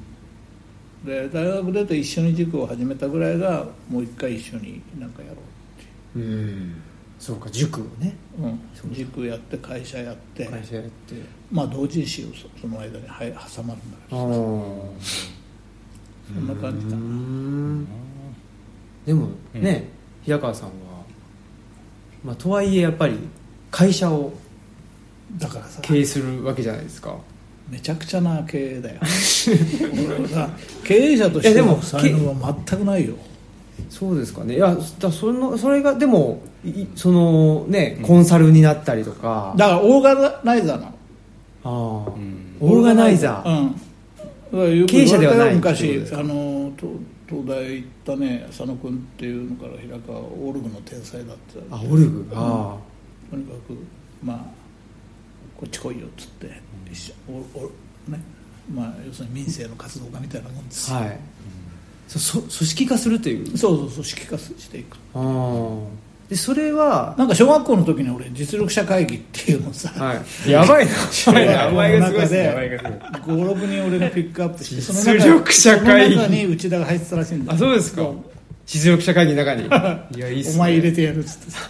[1.06, 5.36] で大学出て一緒に塾を始めたぐらいがもう一回一緒になんかやろ
[6.16, 6.36] うってう。
[6.36, 6.76] ん。
[7.20, 8.16] そうか塾をね。
[8.38, 10.46] うん、塾やって会社やって。
[10.46, 11.16] 会社やって。
[11.52, 14.94] まあ同人誌をそその間にはい挟まるんだけど
[16.34, 16.98] そんな感じかな。
[16.98, 17.88] ん
[19.06, 19.90] でもね、
[20.24, 20.74] 平川さんは、
[22.24, 23.18] まあ、とはいえやっぱり
[23.70, 24.34] 会社を
[25.38, 27.16] だからさ経営するわけじゃないですか。
[27.70, 29.00] めちゃくちゃな経営だよ。
[30.84, 33.16] 経営者としての才能は全くないよ。
[33.90, 34.56] そうですかね。
[34.56, 40.94] いやだそのそれがでもいそのねコンサルになったりとか、だからオーガナイザーなの。
[41.64, 41.70] あ
[42.10, 42.58] あ、ん。
[42.60, 43.60] オーガナイザー、
[44.52, 44.86] うん。
[44.86, 46.72] 経営者ではない昔あの
[47.28, 52.28] 東東大行ったね佐野君っていうのから平川オルグの天才だってあオルグ？
[52.34, 52.78] あ。
[53.32, 53.78] とにかく
[54.24, 54.38] まあ
[55.58, 57.72] こっち来いよっつって一緒おお
[58.12, 58.22] ね
[58.74, 60.92] まあ要するに民生の活動家みたいなもんです。
[60.92, 61.20] はい、
[62.08, 63.58] そそ組織化するという？
[63.58, 64.98] そうそう組織化していく。
[65.16, 65.22] ああ
[66.34, 70.16] でそれはなんか小学校の時に俺実力者会議っていうのをさ、は
[70.48, 70.50] い。
[70.50, 70.92] やばいな。
[71.40, 72.00] やばいな。
[72.00, 76.16] 名前がすごいですね名前がすごい56人俺がピックアップして その実力者会議。
[76.16, 77.56] その中に内田が入ってたらしいんだよ。
[77.56, 78.10] あそうですか。
[78.66, 79.66] 実力者会議の中に。
[80.18, 80.56] いやいいっすね。
[80.56, 81.70] お前入れてやるっつってさ。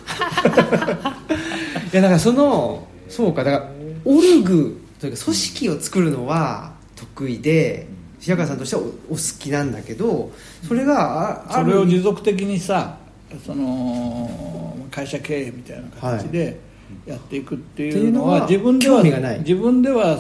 [1.92, 3.70] いやだからそのそうかだから
[4.06, 7.86] オルグというか組織を作るのは得意で
[8.22, 10.32] 平川さんとしてはおお好きなんだけど
[10.66, 12.98] それがそれをる持続的にさ
[13.40, 16.60] その会社経営みたいな形で
[17.06, 19.40] やっていくっていうのは,、自分では興味がない。
[19.40, 20.20] 自分では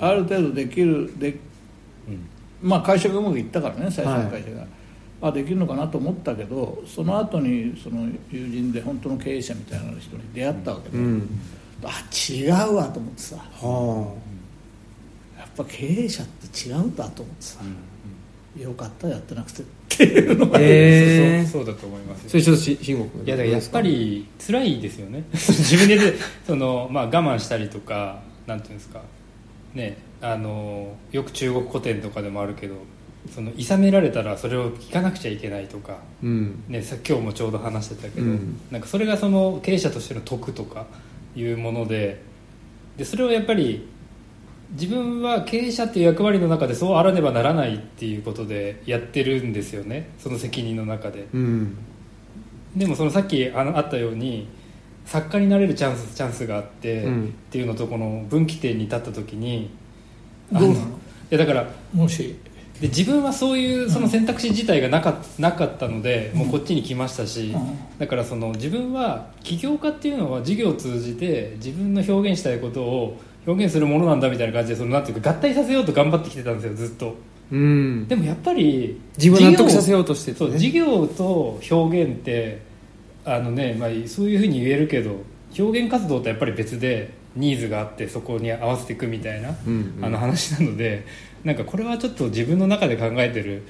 [0.00, 1.38] ある程度できるで、
[2.62, 4.66] まあ会社がうまくいったからね最初の会社が、
[5.22, 11.28] あできるのかなと思ったけどその後にその友人で本当の経営者みたいな人に出会ったわけで、うん。
[11.84, 11.90] あ
[12.30, 13.36] 違うわと思ってさ。
[13.36, 14.14] は
[15.38, 17.60] やっぱ経営者って違うんだと思ってさ、
[18.58, 19.62] よかったやってなくて
[19.94, 21.74] っていうのあが、へえそうそう。
[21.74, 25.24] だと思いますそれちょっとし慎吾君いやっぱり辛いですよね。
[25.32, 26.14] 自分で
[26.46, 29.00] その、まあ、我慢したりとかなんていうんですか。
[29.74, 32.76] ねあのよく中国古典とかでもあるけど
[33.34, 36.62] その諌められたらそれを聞かなくちゃいけないとか、うん。
[36.68, 38.60] ね、さ今日もちょうど話してたけど、うん。
[38.70, 40.86] なんかそれがその経営者としての徳とか
[41.36, 42.20] いうもので
[42.96, 43.88] でそれをやっぱり
[44.74, 50.10] 自分は経営者っていう役割の中でそうあらねばならないっていうことでやってるんですよね。
[50.18, 51.26] その責任の中で。
[51.32, 51.76] うん。
[52.76, 54.48] でもそのさっきあのあったように
[55.06, 57.24] 作家になれるチャンスチャンスがあって、うん。
[57.26, 59.70] っていうのとこの分岐点に立った時に
[60.52, 60.80] あどうなの？
[60.80, 60.90] い
[61.30, 62.36] やだからもし。
[62.80, 67.78] で自分はそういうその選択肢自体がなかなかったので、もうこっちに来ましたし、うん。
[68.00, 77.16] だからその自分は起業家っていうのは事業を通じて自分の表現したいことを表現するものなんだみたいな感じでそのなんていうか合体させようと頑張ってきてたんですよずっと。
[77.52, 78.08] うん。
[78.08, 80.50] でもやっぱり自分を納得させよようとしててね。
[80.50, 82.62] そう事業と表現って
[83.24, 85.22] あのね、まあ、そういうふうに言えるけど
[85.58, 90.04] 表現活動とやっぱり別でニーズがあってそこに合わせていくみたいな、うんうん。
[90.04, 91.06] あの話なので
[91.44, 93.62] なんかこれはちょっと自分の中で考えてる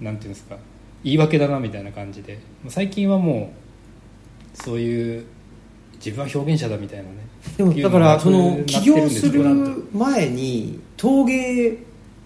[0.00, 0.56] なんていうんですか
[1.04, 3.52] 言い訳だなみたいな感じで最近はも
[4.54, 5.24] うそういう
[5.94, 9.42] 自分は表現者だみたいなねでもだからその起業する
[9.92, 11.76] 前に陶芸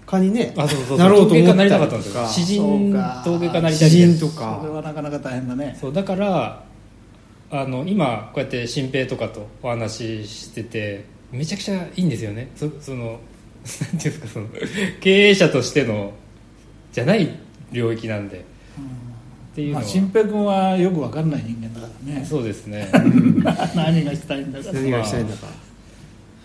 [0.07, 0.99] 家にねあそうそうそう。
[0.99, 2.29] なろうと思った陶芸家になりたかりとったんですよか。
[2.29, 2.93] 詩人
[3.25, 5.77] 陶芸家になりたいとそかれはなかなか大変だね。
[5.81, 6.65] そうだから
[7.51, 12.51] あの今こうやって新平とかとお話ししててめちゃくちゃいいんですよね。
[12.57, 13.19] そその なんてい
[13.91, 14.47] うんですかその
[15.01, 16.13] 経営者としての
[16.93, 17.29] じゃない
[17.73, 18.45] 領域なんで、
[19.57, 22.23] っていうのまあは、新平君はよく分かんない人間だからね。
[22.27, 22.91] そうですね。
[23.75, 24.71] 何がしたいんだか。
[24.71, 25.47] 何がしたいんだか、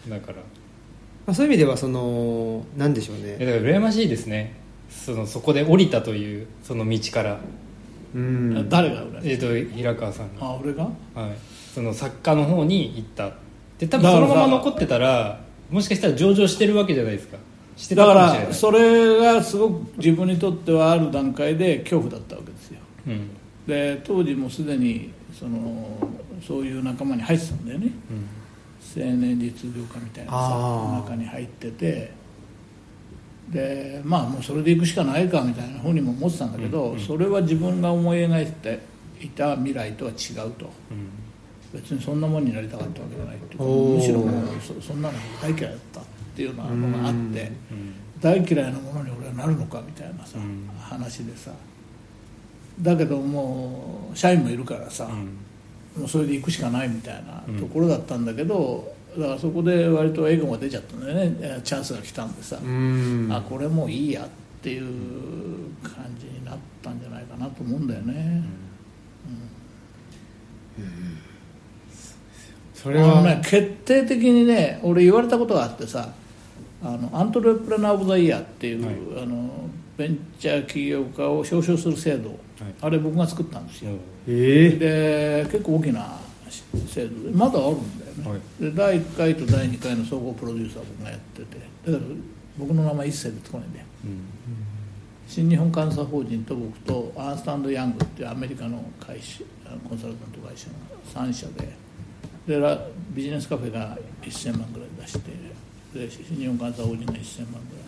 [0.08, 0.36] だから。
[0.36, 0.41] ま
[1.28, 4.54] あ、そういう意味ではそのなんでしょういやねだから羨ましいですね。
[4.89, 7.39] そのそこで降りたというその道から、
[8.15, 8.69] うん。
[8.69, 10.45] 誰が俺えー、と平川さんが。
[10.45, 10.84] あ俺が？
[10.84, 10.93] はい、
[11.76, 13.34] その作家の方に行った。
[13.78, 17.38] で多分そのまま残ってたらもしかしたら上場してるわけじゃないですか。
[17.76, 18.47] してただかかもしれない。
[18.47, 22.51] らそれがすごく自分にとってはある段階で恐怖だったわけ。
[22.51, 22.51] ですよ
[23.08, 23.30] うん。
[23.68, 25.98] で当時もすでにその
[26.46, 27.92] そういう仲間に入ってたんだよね。
[28.96, 32.22] 青年実業家みたいなさ中に入ってて。
[33.50, 38.80] でまあもうそれで行くしかないかみたいなふうにも思ってたんだけど、それは自分が思い描いて
[39.20, 40.14] いた未来とは違
[40.48, 40.70] うと。
[40.90, 41.10] うん。
[41.74, 43.64] 別にそんなもんになりたかったわけじゃないっていう
[43.98, 47.18] むしろもうそそんなの大嫌いだったっていうようなのがあって。
[47.18, 47.94] うん。
[48.22, 50.70] 大嫌いなものに俺はなるのかみたいなさ、うん。
[50.80, 51.52] 話でさ
[52.82, 55.08] だけどもう社員もいるからさ、
[55.98, 61.38] もうそれで行くしかないみたいなところだったんだけど、だからそこで割と笑顔が出ちゃったんだよね。
[61.41, 63.30] えチャンスが来たんでさ、うん。
[63.32, 64.28] あこれもういいやっ
[64.62, 64.84] ていう
[65.84, 68.44] 感じになったんじゃないかなと思うんだよね、
[72.74, 76.13] それはね決定的にね俺言われたことがあってさ
[76.84, 79.24] あのアントレプレナー・オブ・ザ・イヤーっていう、はい。
[79.24, 79.70] あの
[80.02, 82.40] ベンチャー起業家を表彰する制度、
[82.82, 83.92] あれ僕が作ったんですよ、
[84.28, 85.44] ええ。
[85.44, 86.18] で結構大きな
[86.88, 88.64] 制度でまだあるんだよね、はい。
[88.64, 91.58] で第1回と第2回の総合プロデューサー僕がやってて。
[91.86, 92.04] だから
[92.58, 93.86] 僕の名前一切出てこないんだよ。
[95.28, 99.44] 新日本監査法人と僕とアースタンド・ヤングっていうアメリカの会社
[99.88, 101.70] コンサルタント会社の3社で。
[102.48, 102.78] でラ
[103.12, 105.32] ビジネスカフェが1000万ぐらい出して
[105.94, 107.86] で新日本監査法人が1000万ぐらい。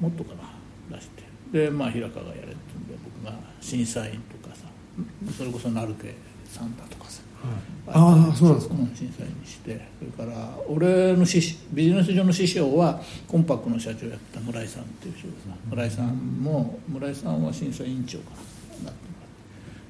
[0.00, 0.42] もっとかな
[0.90, 1.22] 出して。
[1.52, 2.56] でまあ平川がやれってん
[2.88, 4.66] で僕が審査員とかさ
[5.36, 6.14] それこそ成家
[6.48, 7.22] さんだとかさ。
[7.86, 8.74] ああそうなんですか。
[8.74, 9.88] うん審査員にして。
[9.98, 18.30] それから俺の師匠ビジネス上の師匠はコンパクの社長やった村井さんっていう人でさ村井さんも村井さんは審査委員長か
[18.82, 19.04] ななって。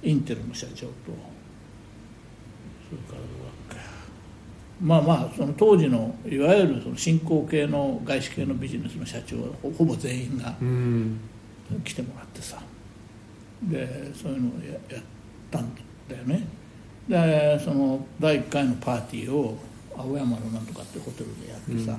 [0.08, 0.92] インテルの社長と
[2.90, 3.20] それから
[4.82, 11.20] まあまあその当時のいわゆるその新興系の外資系のビジネスの社長はほほぼ全員がうん
[11.84, 12.60] 来てもらってさ。
[13.62, 15.02] でそういうのをややっ
[15.50, 15.74] たん
[16.08, 16.46] だよね。
[17.08, 19.56] でその第1回のパーティーを
[19.96, 21.96] 青山のなんとかってホテルでやってさ、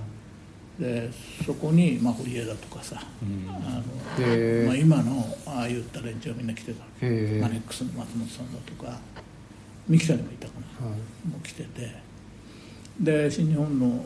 [0.77, 1.09] で
[1.45, 6.83] そこに、まあ、堀江だとかさ、あのまあ、今のああいった連中はみんな来てた。
[6.83, 8.99] マネックスの松本さんだとか。
[9.87, 10.97] 三木さんにもいたかな、はい。
[11.29, 11.95] もう来てて
[12.99, 14.05] で新日本の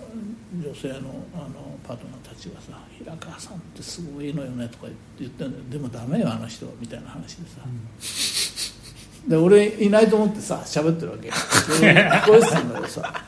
[0.54, 0.96] 女性の
[1.34, 4.88] あのパートナーたちがさ「平川さんってすごいのよね」とか
[5.20, 7.62] 言ってんだよでもダメよあの人みたいな話でさ、
[9.28, 11.34] で俺いないと思ってさ喋ってるわけよ。
[11.34, 13.26] 聞こえてたんだけどさ。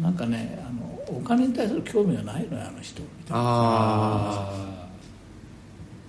[0.00, 3.36] なんかねあのお金に対する興味がないのよあの人みたいな。
[3.36, 4.74] あ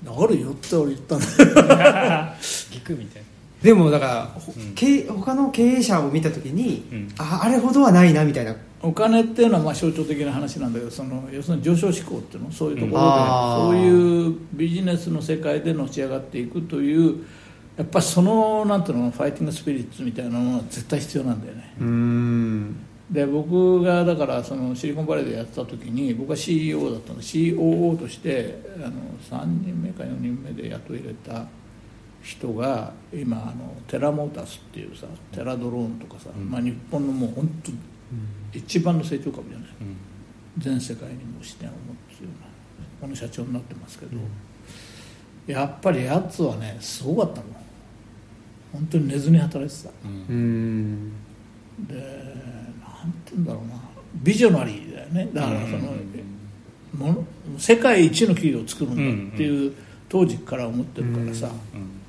[0.07, 1.31] あるよって俺言ったんだよ。
[2.39, 3.24] 聞くみたいな
[3.65, 4.75] でもだから、ほうん。
[4.75, 7.07] 経他の経営者を見た時に、うん。
[7.17, 8.55] ああれほどはないなみたいな。
[8.83, 12.51] お金っていうのはまあ象徴的な話なんだけどその要するに上昇志向っていうの？
[12.51, 13.65] そういうところで、あー。
[13.65, 17.25] そういうビジネスの世界でのし上がっていくという
[17.75, 19.09] やっぱりそのなんていうの？
[19.09, 22.75] ファイティングスピリッツみたいなのは絶対必要なんだよね。
[23.09, 28.91] で僕がだからそのシリコンバレーでやってた時に僕は CEO だったんで COO としてあの
[29.43, 31.45] 3人目か4人目で雇い入れた
[32.25, 36.49] 人が今あのテラモータースっていうさテラドローンとかさ、うん。
[36.49, 37.47] まあ、日本のもう本
[38.51, 39.97] 当一番の成長株じゃないうん。
[40.57, 41.77] 全世界にも視点を持
[42.17, 42.47] つような
[42.99, 44.17] この社長になってますけど、
[45.45, 47.47] やっぱりやつはねすごかったの
[48.73, 49.89] 本当に寝ずに働いてた。
[49.89, 51.11] でなん
[53.23, 53.75] て言うんだろうな。
[54.15, 55.29] ビジョナリーだよね。
[55.31, 55.93] だからその、
[56.97, 57.25] もの
[57.59, 59.73] 世界一の企業を作るんだっていう
[60.09, 62.04] 当時から思ってるからさ、うん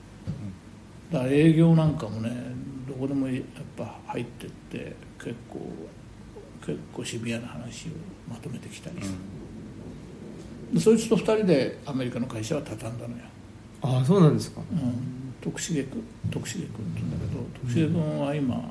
[1.17, 2.31] だから営業なんかもね
[2.87, 3.43] どこでもやっ
[3.75, 5.61] ぱ入ってって結構
[6.61, 7.93] 結構シビアな話を
[8.29, 9.13] まとめてきたりさ、
[10.75, 13.23] でそいつと二人でアメリカの会社は畳んだのよ、
[13.81, 14.61] ああそうなんですか。
[14.71, 18.71] うん、徳重君徳重君って言うんだけど徳重君は今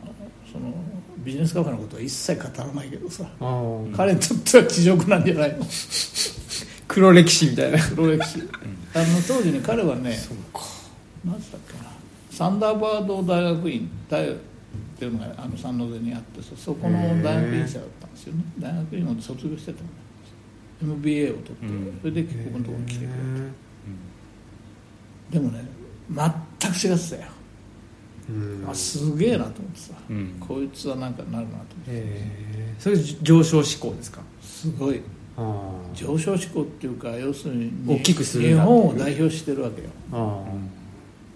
[0.52, 0.74] その
[1.20, 3.98] ビジネスカフェのことは一切語らないけどさ、ああ。
[3.98, 5.66] 彼にとっては地獄なんじゃないの？
[6.88, 7.80] 黒歴史みたいな。
[7.80, 8.40] 黒歴史。
[8.94, 10.16] あの当時ね彼はね
[11.26, 11.85] 何つったっけな？
[12.36, 14.36] サンダーバード大学院大っ
[14.98, 18.44] ていうのがあの三ノ瀬にあってさそこの大学院生だったんですよね。
[18.60, 19.92] 大学院を卒業してたんだ
[20.84, 23.06] MBA を取って、うんそれでここのところに来て。
[23.06, 23.14] くれ
[25.32, 25.66] たでもね
[26.12, 27.32] 全く違ってたよ、
[28.30, 28.68] うん。
[28.70, 30.36] あすげえなと思ってさ、うん。
[30.40, 32.04] こいつはなんかなるなと思って
[32.78, 34.20] それ上昇志向ですか？
[34.42, 35.02] すごい。
[35.38, 39.90] あ上昇志向っていうか要するに大きくする日本を代表してるわけよ。
[40.12, 40.75] ああ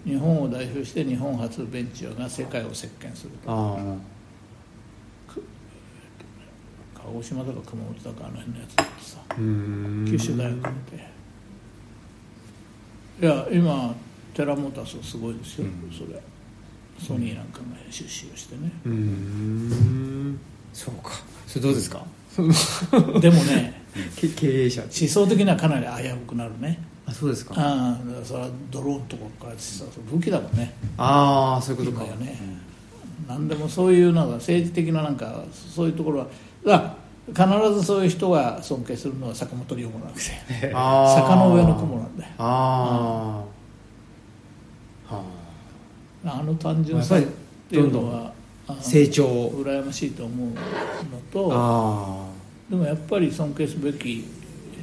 [0.04, 3.50] 日本を代表して日本初ベンチャーが世界を席巻すると。
[3.50, 3.76] あ
[6.94, 9.18] 鹿児島とか熊本とかあの辺のやつだってさ。
[9.36, 11.10] 九州大学で
[13.22, 13.94] いや今
[14.34, 15.92] テラモータースすごいですよ、うん。
[15.92, 16.20] それ。
[17.06, 20.38] ソニーなんかが出資をしてね、うん。
[20.72, 21.12] そうか。
[21.46, 22.04] それどうですか？
[23.20, 23.82] でもね
[24.16, 26.78] け 経営者思想的にはかなり危うくなるね
[27.10, 27.54] あそうですか。
[27.56, 30.72] ああそれはドローンとかからさ武器だもんね。
[30.96, 32.04] ああそういうことか。
[32.04, 32.38] 今やね、
[33.26, 36.26] 何でもそういうなんか政治的ななんかそういうところは
[36.64, 36.94] だ
[37.28, 40.70] 必ずそういう人が尊敬するのは坂本龍馬なわけで。
[40.72, 42.30] 坂の上の雲なんだよ。
[42.38, 43.42] あ
[45.10, 45.22] あは
[46.24, 46.42] あ。
[46.44, 47.22] の単純さっ
[47.68, 48.32] ていうのは
[48.68, 49.26] あの成長。
[49.48, 50.54] 羨ましいと思うの
[51.32, 52.26] とあ
[52.70, 54.24] でもやっぱり尊敬すべき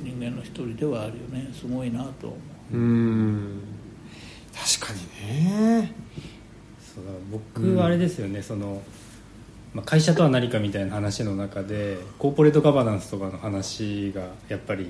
[0.04, 1.50] 人間の一人ではあるよね。
[1.54, 2.40] すごいなと思う。
[2.74, 3.60] あうん。
[4.54, 5.94] 確かにね。
[6.96, 8.82] そうだ僕はあれですよね、その、
[9.74, 14.90] まあ、会社とは何かみたいな話の中でコーポレートガバナンスとかの話がやっぱり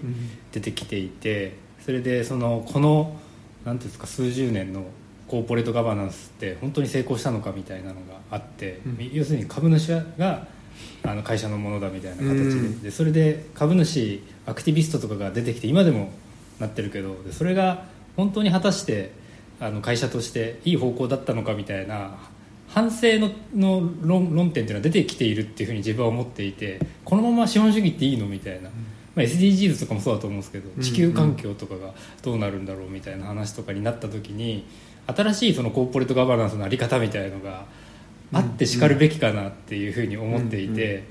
[0.54, 3.20] 出てきていてそれでそのこの
[3.66, 4.86] なんていうんですか数十年の
[5.28, 9.10] コーポレートガバナンスって本当に成功したのかみたいなのがあって、うん。
[9.12, 10.48] 要するに株主が
[11.04, 12.82] あの会社のものだみたいな形で,、うん。
[12.82, 16.10] でそれで株主アクティビストとかが出てきて今でも
[16.60, 17.86] なってるけどでそれが
[18.16, 19.12] 本当に果たして
[19.60, 22.18] あの会社としていい方向だったのかみたいな
[22.68, 28.74] 反省のの論論点っていうのは出てきているっていうふうに自分は思っていてこのまま資本主義っていいのみたいな、ま
[29.18, 31.94] あ、SDGs とかもそうだと思うんですけどうん地球環境とかが
[32.24, 34.66] どうなるんだろうみたいな話とかになった時に
[35.08, 37.66] 新しいそのコーポレートガバナンスの在り方みたいのが
[38.34, 41.06] あってしかるべきかなっていうふうに思っていて、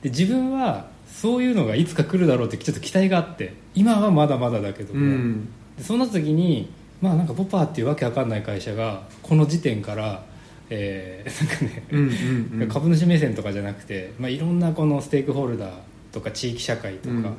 [0.00, 5.48] で自分はそういうのがいつか来るだろうってちょっと期待があって今はまだまだだけども、うん。
[5.78, 10.22] でそうな時にまあなんかポパーっていうわけわかんない会社がこの時点から、
[10.68, 12.68] えー なんかね、うんうんうん。
[12.68, 15.70] 株主目線とかじゃなくて、まあ、いろんなこのステークホルダー
[16.12, 17.32] とか地域社会とか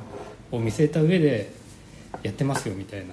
[0.50, 1.52] を見据えた上で
[2.24, 3.06] やってますよみたいな、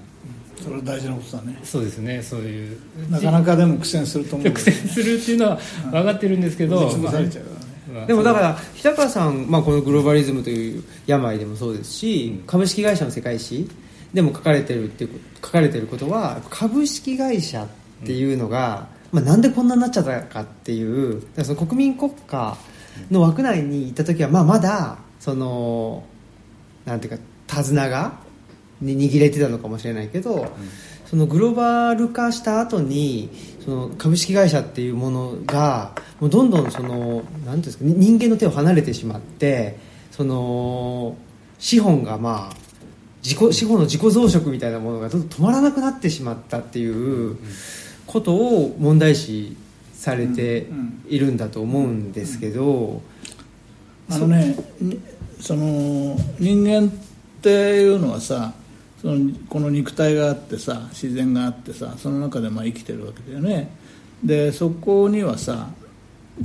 [0.64, 1.60] それは大事なことだね。
[1.64, 2.78] そうですねそういう。
[3.12, 5.60] なかなかでも苦戦すると思うけど 苦戦するっていうのは
[5.92, 7.65] 分かってるんでけど、潰されちゃうからねう
[8.08, 13.70] でもだから日高さん、まあ、このグローバリズムという病でもそうですし、株式会社の世界史
[14.14, 15.08] でも書かれてるって
[15.44, 17.68] 書かれてることは株式会社っ
[18.06, 22.58] ていうのが、まあ、なんでこんなになっちゃったかっていうその国民国家
[23.12, 26.04] の枠内にいた時は、まあ、まだその
[26.86, 28.20] なんていうか手綱が
[28.82, 30.48] に握れてたのかもしれないけど、
[31.06, 33.30] そのグローバル化した後に
[33.66, 39.78] その株式会社っていうものがもうどんどんそのなんていうんですか人間の手を離れてしまって
[40.12, 41.18] その
[41.58, 42.56] 資本がまあ
[43.24, 47.38] 自己資本の自己増殖みたいなものがどんどん止まらなくなってしまったっていう
[48.06, 49.58] ことを問題視
[49.94, 50.68] されて
[51.08, 53.02] いるんだと思うんですけど、
[54.12, 54.56] あのね
[55.42, 56.92] その人間っ
[57.42, 58.54] ていうのはさ
[59.06, 63.70] そのこの肉体があってさ自然があってさその中でまあ生きてるわけだよね。
[64.24, 65.70] でそこにはさ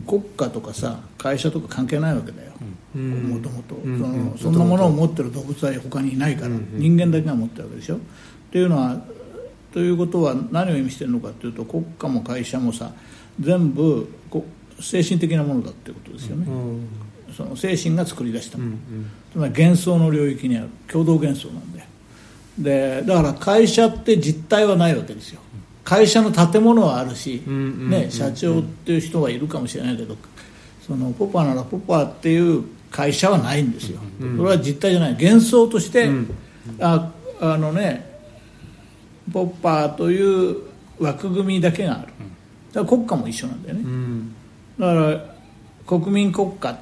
[0.07, 2.53] 国家とかさ会社とか関係ないわけだよ。
[2.95, 3.77] もともと
[4.39, 4.53] そん。
[4.53, 6.55] なものを持ってる動物は他にいないから、うん。
[6.57, 7.97] うん、人間だけが持ってるわけでしょ。
[7.97, 7.99] っ
[8.53, 9.01] ていうのは
[9.73, 12.93] ということは何を意味してるのかっていうと国家も会社もさ
[13.41, 14.07] 全部
[14.81, 18.77] 精神的なものだっていうことですよね、うん、その精神が作り出したもの、
[19.33, 20.69] つまり幻想の領域にある。
[20.89, 21.87] 共同幻想なんだよ
[22.61, 25.41] でだから会社って実態はないわけですよ。
[25.83, 30.17] 会社の建物はあるし、ね、社長っていう人はいるかもしれないけど
[30.87, 35.13] そのポパならポパっていう会社はないんですよ、それは実態じゃない。
[35.15, 36.11] 幻想として、
[36.81, 38.09] ああのね
[39.33, 40.59] ポッパーという
[40.99, 42.13] 枠組みだけがある。
[42.73, 43.85] だから国家も一緒なんだよね、
[44.79, 45.25] だから
[45.87, 46.79] 国民国家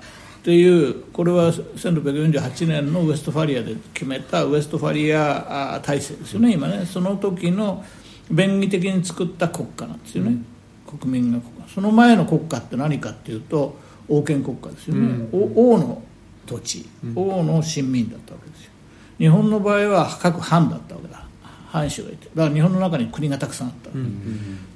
[0.49, 6.87] っていうこれは1648年のウエストファリアで決めたウエストファリア体制ですよね今ね。
[6.87, 7.85] その時の
[8.31, 10.39] 便宜的に作った国家なんですよね、
[10.87, 11.69] 国民が国家。
[11.69, 13.77] その前の国家って何かっていうと
[14.09, 16.01] 王権国家ですよね、王の
[16.47, 18.71] 土地、王の親民だったわけですよ。
[19.19, 21.27] 日本の場合は各藩だったわけだ。
[21.67, 22.31] 藩主がいて。
[22.35, 24.01] だから日本の中に国がたくさんあった、だか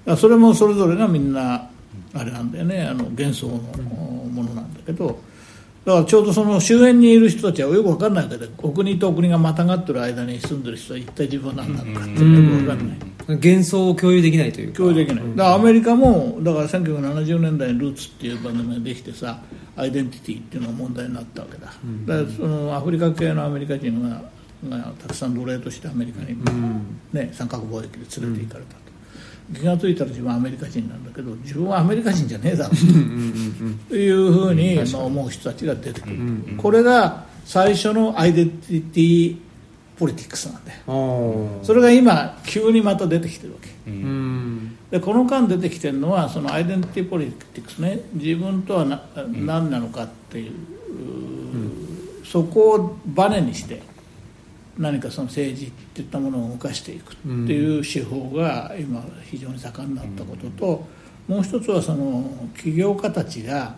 [0.05, 1.71] らそれもそれぞれがみんな
[2.13, 2.83] あれなんだよね。
[2.83, 5.32] あの幻想のものなんだけど
[5.85, 19.43] だからちょうどその周辺にいる人たちはよく分かんないけど国と国がまたがってる間に住んでる人は一体自分は何なのかってよく分かんない、幻想を共有できないという共有できない、だからアメリカもだから1970年代に「ルーツ」っていう番組ができてさ
[19.77, 21.67] アイデンティティっていうのが問題になったわけだ、
[22.07, 24.23] だからそのアフリカ系のアメリカ人が
[24.69, 26.37] がたくさん奴隷としてアメリカに、
[27.13, 28.75] ね、三角貿易で連れて行かれた。
[28.75, 28.82] と。
[29.55, 32.71] 気が付いたら自分はアメリカ人なんだけど自分はアメリカ人じゃねえだろ。
[32.73, 32.77] う
[33.89, 36.17] というふうに思う人たちが出てくる、
[36.57, 39.37] これが最初のアイデンティティ
[39.99, 40.73] ポリティクスなんで
[41.65, 43.69] それが今急にまた出てきてるわけ、
[44.91, 48.01] でこの間出てきてるのはそのアイデンティティポリティクスね。
[48.15, 50.53] 自分とはな、何なのかっていう、
[52.25, 53.83] そこをバネにして
[54.79, 60.87] 何かその政治っていったものを動かしていくっていう手法が今非常に盛んになったことと、
[61.29, 62.25] もう一つはその
[62.59, 63.75] 起業家たちが、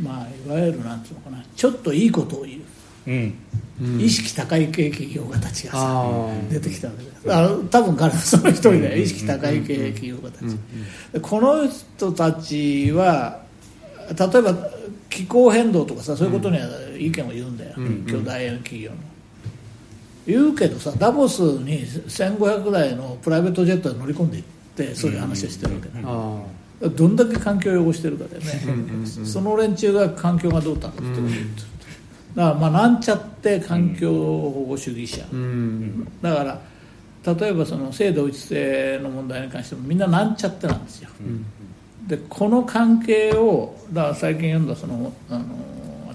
[0.00, 2.62] まあいわゆるなんていうのかなちょっといいことを言う、
[3.80, 6.06] うん、意識高い系企業家たちがさ
[6.48, 13.42] 出てきたわけですあの多分彼はその一人で意識高い系企業家たち、この人たちは
[14.08, 14.52] 例えば
[15.12, 16.66] 気候変動とかさそういうことには
[16.98, 17.74] 意見を言うんだよ、
[18.08, 18.96] 巨大な企業の。
[20.26, 24.44] 言うけどさダボスに1500台のプライベートジェットで乗り込んでいっ
[24.76, 26.04] てそういう話をしてるわけね、
[26.96, 29.06] どんだけ環境を汚してるかだよね。
[29.24, 31.46] その連中が環境がどうだってことを言ってる。
[32.34, 35.26] だからまあなんちゃって環境保護主義者、
[36.22, 36.60] だから
[37.34, 41.10] 例えばその性同一性の問題に関してもみんななんちゃってなんですよ、
[42.12, 45.44] でこの関係をだ最近読んだそのあの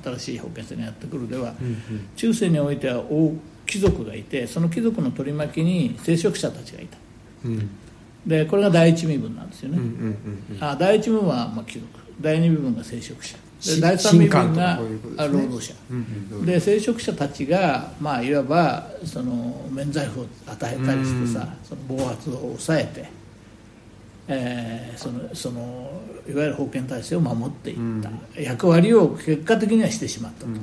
[0.03, 3.33] 新しい保険制にやってくるでは、うんうん、中世においては王
[3.65, 6.97] 貴族がいてその貴族の取り巻きに聖職者たちがいた、
[7.45, 7.69] うん、
[8.27, 11.87] でこれが第一身分なんですよね、うんうんうん、あ第一身分はまあ貴族。
[12.21, 13.37] 第二身分が聖職者。
[13.65, 14.79] で第三身分が
[15.17, 15.73] 労働者、
[16.45, 23.09] で聖職者たちが、まあ、いわばその免罪符を与えたりしてさ、その暴発を抑えて
[24.27, 30.61] えー、そのそのいわゆる封建体制を守っていった、うん、役割を結果的にはしてしまったと、うん、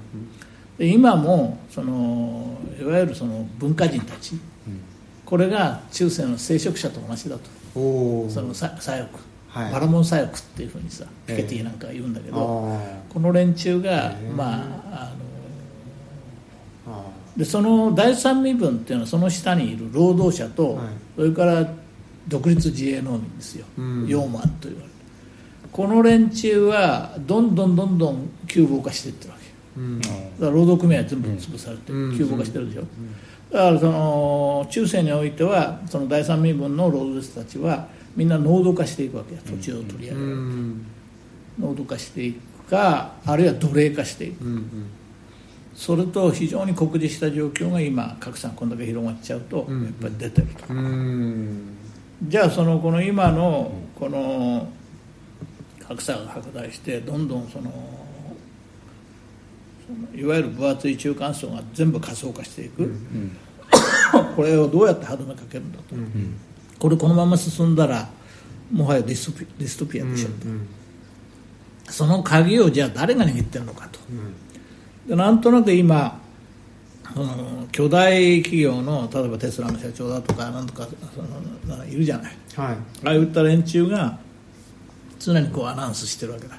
[0.77, 4.41] で今もそのいわゆるその文化人たち、うん、
[5.25, 7.65] これが中世の聖職者と同じだと。
[7.75, 7.81] そ
[8.41, 9.09] の左翼、
[9.49, 14.63] はい、バラモン左翼っていうふうにさピケティなんか言うんだけど、えー、この連中が、ま
[14.93, 15.13] あ
[16.87, 17.05] あの
[17.37, 20.87] でその第三身分っていうのはその下にいる労働者と、はい、
[21.17, 21.67] それから
[22.29, 24.91] 独立自衛農民ですよ、うん、ヨーマンと言われる。
[25.73, 29.81] この連中はどんどんどんどん窮乏化していってるわけ。
[29.81, 30.01] うん。
[30.01, 32.17] だから労働組合全部潰されてうん。
[32.17, 32.83] 窮乏化してるでしょ、
[33.51, 39.41] だからその中世においてはその第三身分の労働者たちはみんな濃度化していくわけや。
[39.43, 40.87] 土地を取り上うげる、ん。
[41.59, 44.45] 濃度化していくかあるいは奴隷化していく。
[44.45, 44.67] うん。
[45.75, 49.83] それと非常に酷似した状況が今格差がこんだけ広がっちゃうとうん。
[49.83, 51.74] やっぱり出てると、うん
[52.29, 54.69] じゃあそのこの今のこの
[55.87, 57.71] 格差が拡大してどんどんその
[60.15, 62.91] いわゆる分厚い中間層が全部仮想化していく、
[64.35, 65.95] これをどうやって歯止めかけるんだと、
[66.79, 68.09] これこのまま進んだら
[68.73, 70.31] もはやディストピディストピアでしょ、
[71.91, 73.99] その鍵をじゃあ誰が握ってるのかと、
[75.07, 76.19] でなんとなく今
[77.15, 82.37] その巨大企業の例えばテスラの社長だとかなんとかそのいるじゃない。
[82.57, 82.77] はい。
[83.05, 84.19] ああいった連中が
[85.21, 86.57] 常にこうアナウンスしてるわけだ、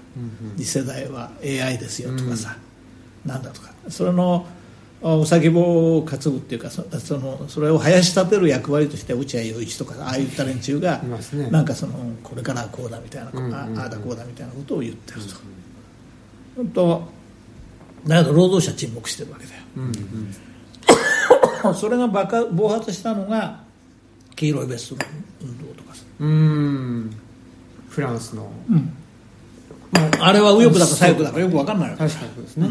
[0.56, 2.58] 次世代は AI ですよとかさ、
[3.26, 3.72] なんだとか。
[3.90, 4.48] それの
[5.04, 11.50] あお先棒を担ぐっていうかそそのそれを生やし立てる役割として落合陽一とかああいった連中がね。
[11.52, 11.94] なんかその
[12.24, 15.36] これからはこうだみたいな、うんうんうんあああだこうだみたいなことを言ってると、
[16.56, 17.15] 本当
[18.08, 19.62] だけど労働者沈黙してるわけだよ。
[19.78, 20.36] うん
[21.74, 23.64] それが爆暴発したのが
[24.36, 25.02] 黄色いベストの
[25.42, 27.12] 運動とかさ、うん。
[27.90, 28.44] フランスの。
[28.44, 28.82] もう
[30.20, 32.70] あれは右翼だか左翼だかよく分かんないわけ確かにですね。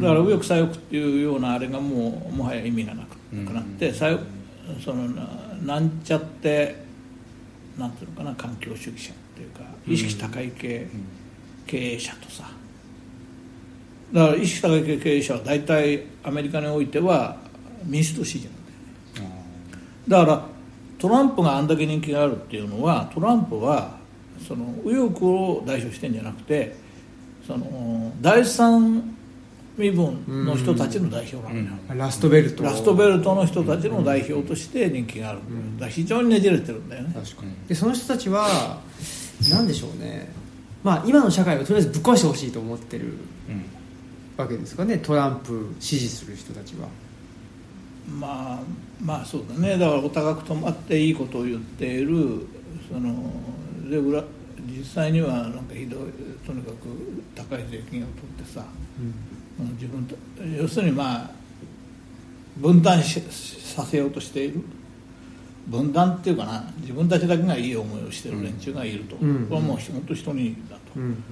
[0.00, 4.24] だから右翼左翼っていうようなあれがもうもはや意味がなくなって、左翼
[4.84, 5.28] そのな
[5.62, 6.84] なんちゃって
[7.76, 10.86] なんていうのかな環境主義者っていうか意識高い系
[11.66, 12.44] 経営者とさ
[14.12, 17.36] だから意識高い系経営者は大体アメリカにおいては
[17.84, 18.54] 民主党支持なん
[19.14, 19.44] だよね。
[20.08, 20.46] だから
[20.98, 23.98] トランプがあんだけ人気があるっていうのはトランプは
[24.46, 26.76] その右翼を代表してんじゃなくて
[27.46, 29.16] その第三
[29.76, 32.64] 身分の人たちの代表なんだよ、ラストベルト。
[32.64, 35.78] ラストベルトの人たちの代表として人気があるん。
[35.78, 37.14] だ非常にねじれてるんだよね。
[37.14, 37.52] 確かに。
[37.66, 38.80] でその人たちは
[39.50, 40.28] 何でしょうね。
[40.82, 43.14] まあ今の社会をとりあえずぶっ壊してほしいと思ってる
[44.40, 46.88] わけですかねトランプ支持する人たちは。
[48.18, 48.60] まあ
[49.00, 49.78] まあそうだね。
[49.78, 52.46] だからお高く止まっていいことを言っている
[52.90, 53.32] その
[53.88, 54.22] で裏
[54.66, 56.00] 実際にはなんかひどい
[56.46, 58.64] とにかく高い税金を取ってさ、
[59.74, 60.16] 自分と
[60.60, 61.30] 要するにまあ
[62.56, 64.62] 分断しさせようとしている。
[65.66, 69.46] 分断っていうかな自分たちだけがいい思いをしている連中がいると、うん。
[69.46, 71.22] これはもう本当人にだと、うん。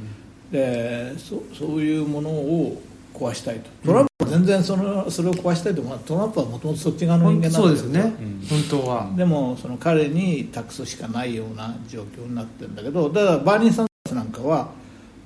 [0.52, 2.80] でそそういうものを
[3.18, 3.70] 壊したいと。
[3.84, 5.82] トランプは全然そのそれを壊したいと。
[5.82, 8.46] 思うトランプはもともとそっち側の人間なんだそうですよね、うん。
[8.48, 14.68] 本当は、でもその彼に託すしかないような状況になってるんだけどだからバーニー・サンダースなんかは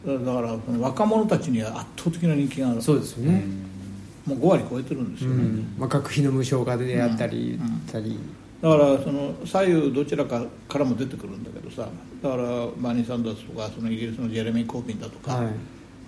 [0.06, 2.82] だから若者たちには圧倒的な人気がある。
[2.82, 3.44] そうですよね、
[4.26, 5.74] もう5割超えてるんですうよね、ん。
[5.78, 7.66] まあ、学費の無償化であったり、うん。
[7.66, 8.18] 言ったり。
[8.62, 11.88] だからその左右どちらかからも出てくるんだけどさ。
[12.22, 15.46] だからバーニー・サンダースとかそのイギリスのジェレミー・コービンだとか、はい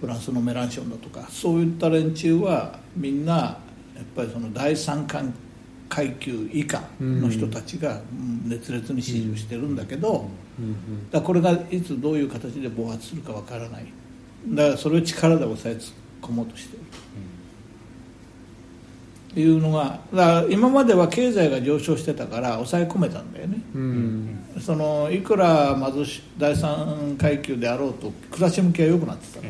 [0.04, 3.32] フランスのメランションだとかそういった連中はみんな
[3.96, 5.24] やっぱりその第三階
[5.88, 8.48] 階級以下の人たちがうん。
[8.48, 10.28] 熱烈に支持をしてるんだけど、
[10.58, 11.10] うん。
[11.10, 13.86] だこれがいつどういう形で暴発するかわからない。
[14.48, 15.78] だからそれを力で抑え
[16.20, 16.84] 込もうとしている。
[19.34, 23.60] というのがだから今までは経済が上昇してたから抑え込めたんだよね。
[23.74, 23.82] うん。
[23.82, 29.40] うんそのいくら貧しい第三階級であろうと暮らし向きは良くなってた。
[29.42, 29.48] の、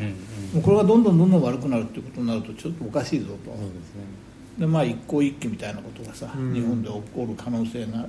[0.54, 4.24] もうこれがどんどんどんどん悪くなるっていうことになるとちょっとおかしいぞと、ですね
[4.58, 6.54] でまあ一向一揆みたいなことがさ、うん。
[6.54, 8.06] 日本で起こる可能性が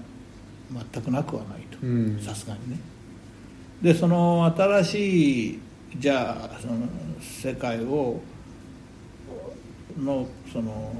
[0.93, 1.77] 全くなくはないと。
[1.81, 2.19] うん。
[2.21, 2.79] さすがにね。
[3.81, 5.59] でその新しい
[5.97, 6.73] じゃあその
[7.19, 8.21] 世界を
[9.97, 10.93] のその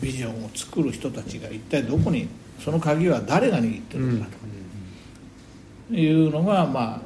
[0.00, 2.28] ビジョンを作る人たちが一体どこに
[2.60, 4.30] その鍵は誰が握ってるのか
[5.88, 7.02] というのが、ま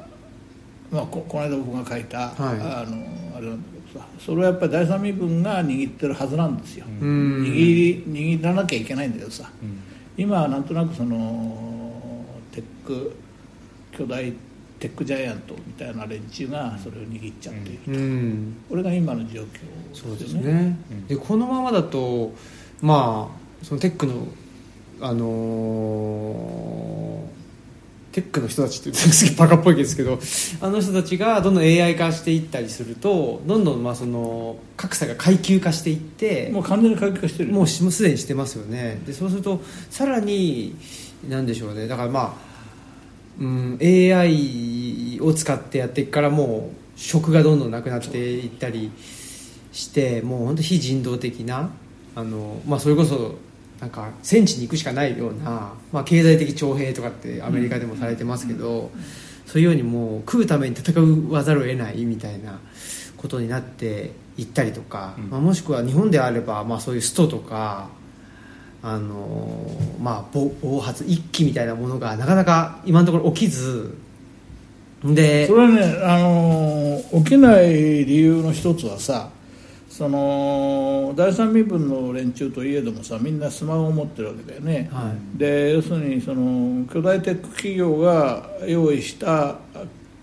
[0.91, 2.59] まあここの間僕が書いた、はい。
[2.59, 7.43] あのあれなんだけどさそれはやっぱり第三身分が握ってるはずなんですよ、うん。
[7.43, 8.03] 握り
[8.39, 9.49] 握らなきゃいけないんだけどさ、
[10.17, 13.15] 今はなんとなくそのテック
[13.91, 14.33] 巨大
[14.79, 18.57] テックジャイアントみたいな連中がそれを握っちゃっている、うん。
[18.67, 19.47] これが今の状況
[19.93, 20.77] そうですよね、
[21.07, 22.33] でこのままだと
[22.81, 24.27] まあそのテックの
[24.99, 27.40] あのー
[28.11, 30.19] テックの人たちってすげえバカっぽいですけど
[30.59, 39.01] あの人たちがどんどん AI 化していったりするとどんどんまあその格差が階級化していってもう完全に回帰化してるよもうすでにしてますよね。
[39.05, 40.75] でそうするとさらに
[41.29, 41.87] なんでしょうね。
[41.87, 42.51] だからまあ
[43.39, 48.91] うん、AI を使ってやっていくからもう職がどんどんなくなっていったり
[49.71, 51.71] してもう本当非人道的な
[52.15, 53.35] あの、まあ、それこそ
[53.81, 58.91] なんか戦地に行くしかないような、まあ、経済的徴兵とかってアメリカでもされてますけど、
[59.47, 60.93] そういうようにもう食うために戦
[61.29, 62.59] わざるを得ないみたいな
[63.17, 67.89] ことになっていったりとか、まあ、もしくは日本であれば、まあ、そういうストとか
[68.83, 69.67] あの
[70.01, 73.95] まあ、暴発一気みたいなものがなかなか今のところ起きず
[75.03, 79.29] でそれはね、あの起きない理由の一つはさ
[79.91, 89.57] その第三身分の連中といえどもさみんなスマホを持ってるわけだよね、はい、で要するにその巨大テック企業が用意した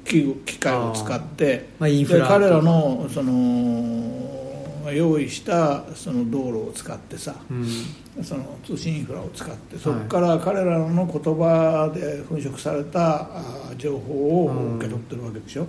[0.06, 13.28] 機械を使って、まあ、で彼らのその用意したその道路を使ってさ、うん、その通信インフラを使ってそこから彼らの言葉で粉飾された
[13.76, 15.68] 情報を受け取ってるわけでしょ、うん、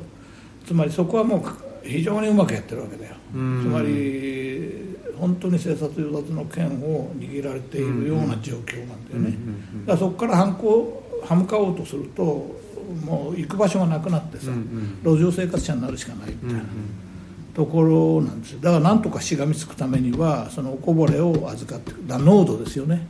[0.66, 1.44] つまりそこはもう
[1.86, 9.38] 非常にうまくやってるわけだよ、うん、つまり本当に生殺与奪の権を握られているような状況なんだよね、
[9.86, 12.24] だからそこから反抗歯向かおうとすると
[13.06, 14.52] もう行く場所がなくなってさ、
[15.04, 16.64] 路上生活者になるしかないみたいな。
[17.54, 23.08] ところなんですだからなんとかしがみつくためにはそのおこぼれを預かってだ濃度ですよね。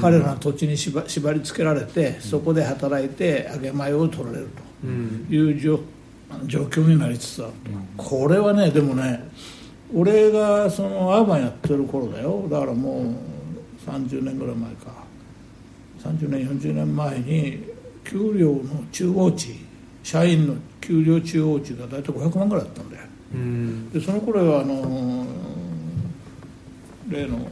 [0.00, 4.48] 彼らの土地に縛縛り付けられてそこで働いて揚げ米を取られる
[5.28, 5.80] という状
[6.46, 7.52] 状況になりつつある
[7.96, 9.28] と、これはねでもね
[9.94, 12.46] 俺がそのアーバンやってる頃だよ。
[12.50, 13.04] だからもう
[13.88, 15.04] 30年ぐらい前か。
[16.02, 17.64] 30年40年前に
[18.04, 19.54] 給料の中央値
[20.02, 23.04] 社員の給料中央値が大体500万ぐらいだったんだよ。
[23.92, 25.26] でその頃はあの
[27.08, 27.44] 例のあの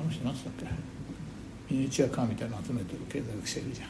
[0.00, 0.52] あの人何つったっ
[1.68, 1.74] け？
[1.74, 3.88] ミニチュアカーみたいなの集めてる経済学者いるじゃん。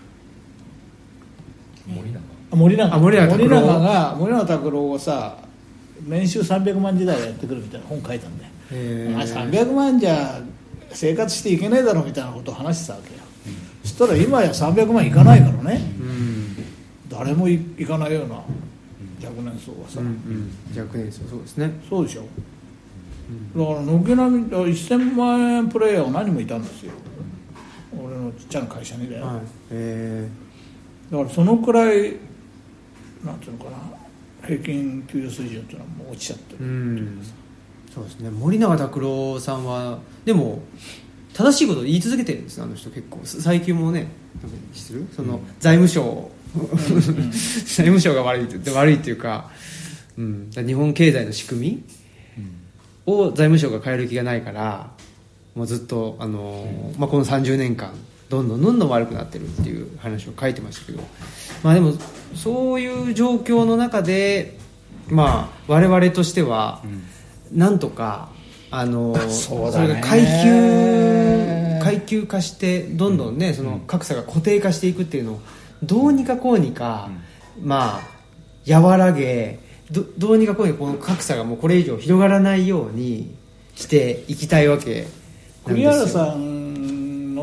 [1.96, 5.38] 森永森永森永森永が森永拓郎がさ
[6.06, 10.40] 年収300万時代やってくるみたいな本書いたんで300万じゃ
[10.92, 16.56] 生活していけないだろうみたいなことを話してたわけよ、うん、そしたら今や300万いかないからね、うん、
[17.08, 18.36] 誰もいかないような
[19.22, 21.70] 若年層はさ、うんうん、若年層そうですね。
[21.88, 22.22] そうでしょ、
[23.54, 26.92] うん、だから軒並み1000万円プレイヤーが何もいたんですよ。
[28.02, 29.40] 俺のちっちゃな会社にだよ、はい、
[29.70, 32.16] えー、だからそのくらい
[33.24, 33.76] なんていうのかな
[34.46, 37.22] 平均給与水準っていうのはもう落ちちゃってるうん。
[37.94, 38.30] そうですね。
[38.30, 40.62] 森永拓郎さんはでも
[41.34, 43.20] 正しいことを言い続けてるんですあの人結構。
[43.24, 44.08] 最近もね
[44.72, 45.06] する？
[45.14, 46.30] その財務省。
[46.50, 49.50] 財務省が悪いって悪いっていうか,、
[50.18, 51.84] うん、日本経済の仕組み
[53.06, 54.90] を財務省が変える気がないから
[55.54, 57.92] もうずっと、あのまあ、この30年間
[58.30, 61.02] どんどんどんどん悪くなってるっていう話を書いてましたけど、
[61.64, 61.94] まあ、でも
[62.36, 64.56] そういう状況の中で、
[65.08, 66.80] まあ、我々としては
[67.52, 68.30] なんとか
[68.70, 75.40] あの それが階級階級化してどんどんね、その格差が固定化していくっていうのを
[75.82, 77.10] どうにかこうにか、
[77.60, 78.00] ま
[78.68, 79.58] あ和らげ
[79.90, 83.34] どどうにかこうにかこの格差がもうこれ以上広がらないように
[83.74, 85.06] していきたいわけ
[85.64, 86.49] 栗原さん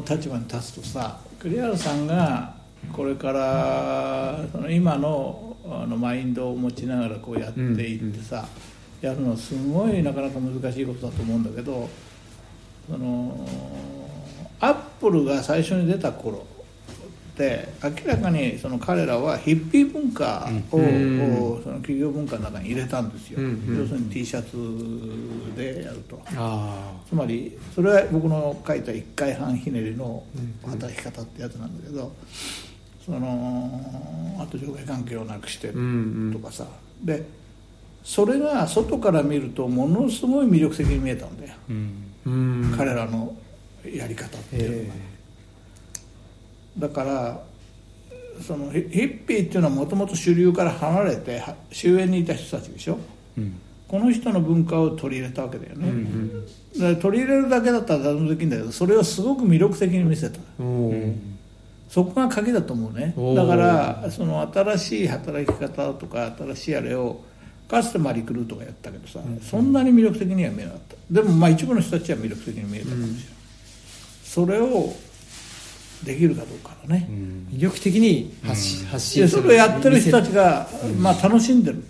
[0.01, 2.55] の立場に立つとさ栗原さんが
[2.93, 8.47] これからその今のあのマインドを持ちながらこうやっていってさ、
[9.01, 11.89] やるのはすごいなかなか難しいことだと思うんだけど
[12.89, 13.45] その
[14.61, 16.45] アップルが最初に出た頃
[17.37, 26.19] って明らかにその彼らはヒッピー文化を、うん、その企業文化の中に入れたんですよ、うんうん、要するに T シャツでやると。
[27.07, 30.23] つまりそれは僕の書いた一回半ひねりの
[30.65, 32.11] 働き方ってやつなんだけど、
[33.05, 36.65] そのあと上下関係をなくしてとかさ、
[37.03, 37.23] で
[38.03, 41.53] それが外から見るとものすごい魅力的に見えたんだよ、
[42.25, 43.35] うん、彼らの
[43.85, 44.95] やり方っていうのは。
[46.77, 47.43] だから
[48.41, 52.99] そのヒッピーっていうのはもともと主流から離れて終焉にいた人たちでしょ、
[53.37, 56.45] うん、この人の文化を取り入れたわけだよね、うん
[56.79, 60.39] うん、取り入れるだけだったら誰もできるんだけどそれをすごく魅力的に見せた、
[61.89, 63.15] そこが鍵だと思うね。
[63.35, 67.23] だからその新しい働き方とか新しいあれを
[67.67, 70.95] かつてまあリクルートがやったけどさ、うん、そんなに魅力的には見えなかった。
[71.09, 73.23] でもまあ一部の人たちは魅力的に見えたかもしれない、
[74.23, 74.93] それを
[76.03, 77.07] できるかどうかだね、
[77.51, 80.67] 魅力的に発信,、発信それをやってる人たちが、
[80.99, 81.83] まあ、楽しんでる、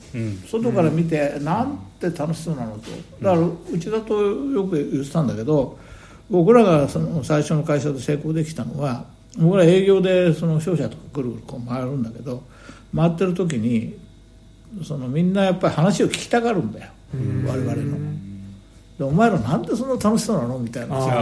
[0.48, 2.90] 外から見て、なんて楽しそうなのと。
[3.22, 5.78] だからうちだとよく言ってたんだけど
[6.30, 9.06] 僕らがその最初の会社で成功できたのは
[9.38, 12.44] 僕ら営業でその商社とかぐるぐるこう回るんだけど
[12.96, 13.98] 回ってる時に
[14.84, 16.92] そのみんなやっぱり話を聞きたがるんだよ。
[17.46, 17.98] 我々の
[18.98, 20.58] でお前らなんでそんな楽しそうなの？
[20.60, 21.08] みたいなさ。
[21.08, 21.22] だか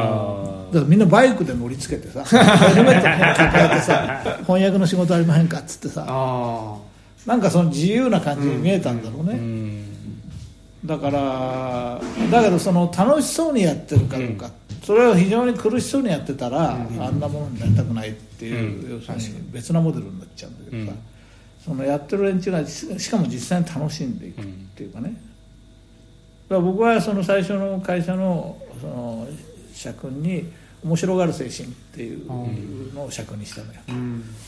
[0.74, 2.24] らみんなバイクで乗りつけてさ。
[2.26, 6.06] ヘルメット抱えてさ翻訳の仕事ありまへんかっつってさ。
[6.08, 6.78] あ
[7.26, 9.84] なんかその自由な感じに見えたんだろうね、
[10.86, 12.00] だから
[12.30, 14.52] だけどその楽しそうにやってるかどうか、
[14.84, 20.98] それを非常に苦しそうにやってたら、あんなものになりたくないっていう、要するに別なモデルになっちゃうんだけどさ、
[21.66, 24.46] そのやってる連中がししかも実際に楽しんでいくっ
[24.76, 25.20] ていうかね、
[26.50, 29.28] 僕はその最初の会社のその
[29.74, 30.52] 社訓に
[30.84, 33.80] 面白がる精神っていうのを尺にしたのよ、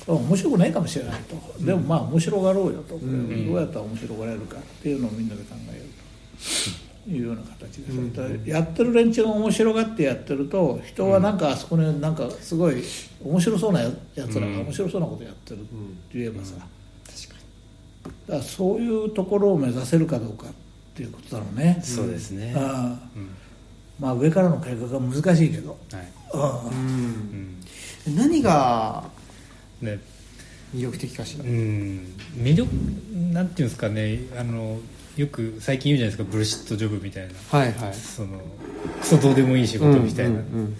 [0.07, 12.83] 面白くないかもしれないと、でもまあ面白がろうよと、どうやったら面白がれるかっていうのをみんなで考えようというような形で、やってる連中が面白がってやってると人はなんかあそこになんかすごい
[13.23, 13.89] 面白そうなや
[14.29, 15.69] つらが面白そうなことやってるって
[16.13, 16.67] 言えばさ、だか
[18.27, 20.66] らそういうところを目指せるかどうかって
[21.03, 21.79] いうことだろうね。
[21.83, 22.53] そうですね。
[22.55, 23.09] ああ
[23.99, 26.07] まあ上からの改革が難しいけど、はい。
[28.07, 28.15] うん。
[28.15, 29.03] 何が
[29.81, 29.99] ね。
[30.75, 31.45] 魅力的かしら？
[31.45, 32.13] うん。
[32.35, 32.69] 魅力
[33.31, 34.19] なんていうんですかね。
[34.37, 34.79] あの
[35.15, 36.31] よく最近言うじゃないですか。
[36.31, 37.33] ブルシットジョブみたいな。
[37.49, 37.93] はいはい。
[37.93, 38.41] その
[38.99, 40.77] クソどうでもいい仕事みたいな、うんうん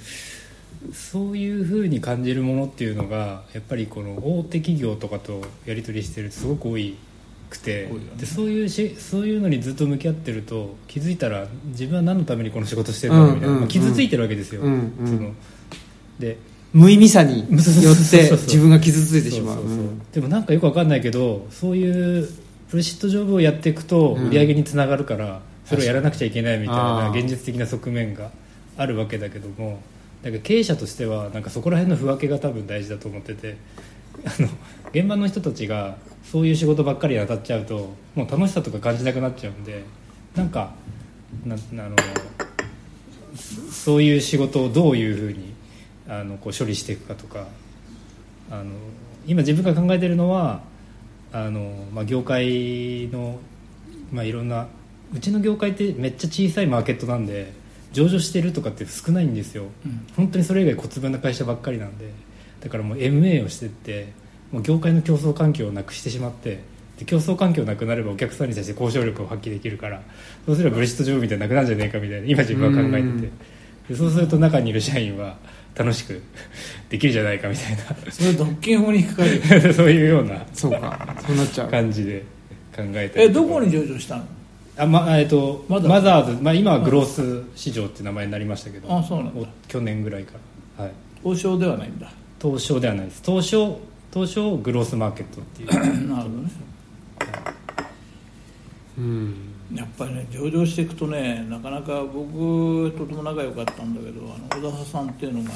[0.94, 6.96] そういうふうに感じるものっていうのがやっぱりこの大手企業とかとやり取りしてるとすごく多い
[7.50, 13.62] くて、でそういうしそういうのにずっと向き合ってると気づいたら自分は何のためにこの仕事してるんだろうみたいな、うんうん。
[13.62, 15.08] まあ傷ついてるわけですよ、うんうん。
[15.08, 15.34] その
[16.20, 16.38] で
[16.74, 19.64] 無意味さによって自分が傷ついてしまう。
[20.12, 22.30] でもなんかよくわかんないけどそういう
[22.70, 24.28] プルシットジョブをやっていくとうん。
[24.28, 28.32] 売り上げにつながるから、それをやらなくちゃいけないみたいな現実的な側面が
[28.78, 29.82] あるわけだけども
[30.22, 33.58] だから経営者としてはなんかそこら辺の不分けが多分大事だと思ってて。
[34.26, 34.50] あの
[34.92, 39.84] 現場の人たちがそういう仕事ばっかりに当たっちゃうともう楽しさとか感じなくなっちゃうんで
[40.36, 40.74] なんか
[41.46, 41.96] なあの
[43.36, 45.54] そそういう仕事をどういうふうに
[46.08, 47.48] あのこう処理していくかとか
[48.50, 48.72] あの
[49.26, 50.62] 今自分が考えてるのは
[51.32, 53.40] あの、まあ、業界の、
[54.12, 54.68] まあ、いろんな
[55.14, 57.54] うちの業界ってめっちゃ小さいマーケットなんで
[57.92, 59.64] 上場してるとかって少ないんですよ、
[60.18, 62.12] 本当にそれ以外小粒な会社ばっかりなんで
[62.60, 64.12] だからもう MA をしてって
[64.52, 66.62] もう業界の競争環境をなくしてしまって
[66.98, 70.02] で競争環境なくなればお客さんに対して交渉力を発揮できるから
[70.46, 73.32] そうすればブレシットジョブみたいになくなるんじゃねえかみたいな今自分は考えてて。
[73.90, 75.38] でそうすると中にいる社員は
[75.74, 76.22] 楽しく
[76.90, 79.24] できるじゃないかみたいそれ独禁法に引っかか
[79.56, 81.16] る そういうようなそうか。
[81.26, 81.70] そうなっちゃう。
[81.70, 82.24] 感じで
[82.76, 84.24] 考えてえどこに上場したの？
[84.80, 90.34] あ、まえっとマザーズ、まあ、今はグロース市場って名前になりましたけどあそうなん去年ぐらいか
[90.78, 90.94] ら、はい、
[91.24, 92.12] 王将ではないんだ。
[92.42, 93.22] 東証ではないです。
[93.26, 93.80] 東証
[94.14, 96.08] 東証グロースマーケットっていう。
[96.08, 96.52] なるほどね。
[98.98, 99.48] うん。
[99.76, 105.52] やっぱりね上場していくとねなかなか僕とても仲良かったんだけどあの小田さんっていうのが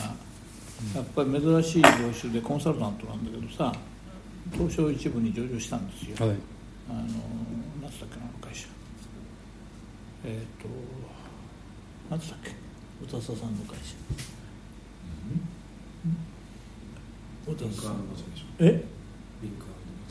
[0.96, 1.90] やっぱり珍しい業
[2.20, 3.72] 種でコンサルタントなんだけどさ
[4.52, 6.38] 東証一部に上場したんですよ、はい。
[6.90, 7.00] あの
[7.82, 8.68] 何つったっけなあの会社。
[10.26, 10.68] えっ、と
[12.10, 12.52] 何つったっけ
[13.08, 13.96] 小田さんの会社。
[17.46, 17.96] 小田さん
[18.62, 18.84] え？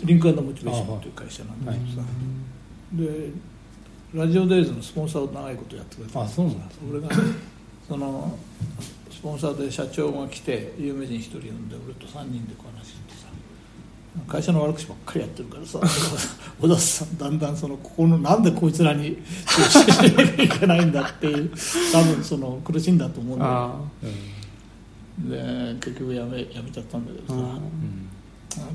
[0.02, 2.08] リンクモチベーションっていう会社なんだけどさ、
[2.94, 3.30] で
[4.14, 7.14] ラジオデイズのスポンサーを長いことやってくれてあそうなんだ俺がね
[7.86, 8.36] その
[9.10, 13.26] スポンサーで社長が来て有名人一人呼んで俺と3人でこう話してさ
[14.26, 15.78] 会社の悪口ばっかりやってるからさ
[16.60, 21.50] 小田さんだんだんそのここのなんでこいつらに接しなきゃいけないんだっていう
[21.92, 23.52] 多分その苦しんだと思うんだよ。
[23.52, 23.80] あ
[25.18, 27.58] で結局やめやめちゃったんだけどさ、あ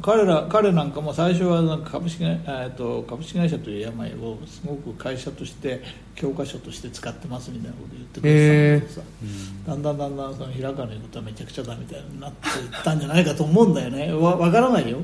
[0.02, 5.82] 彼ら彼なんかも最初はなんか株式会えーと株式会社という病をすごく会社として
[6.16, 9.02] 教科書として使ってますみたいなこと言ってくれてたんだけどさ、
[9.68, 14.14] だんだんだんだんその平川の言うことはめちゃくちゃだみたいになっていったんじゃないかと思うんだよね。
[14.14, 15.00] わ分からないよ、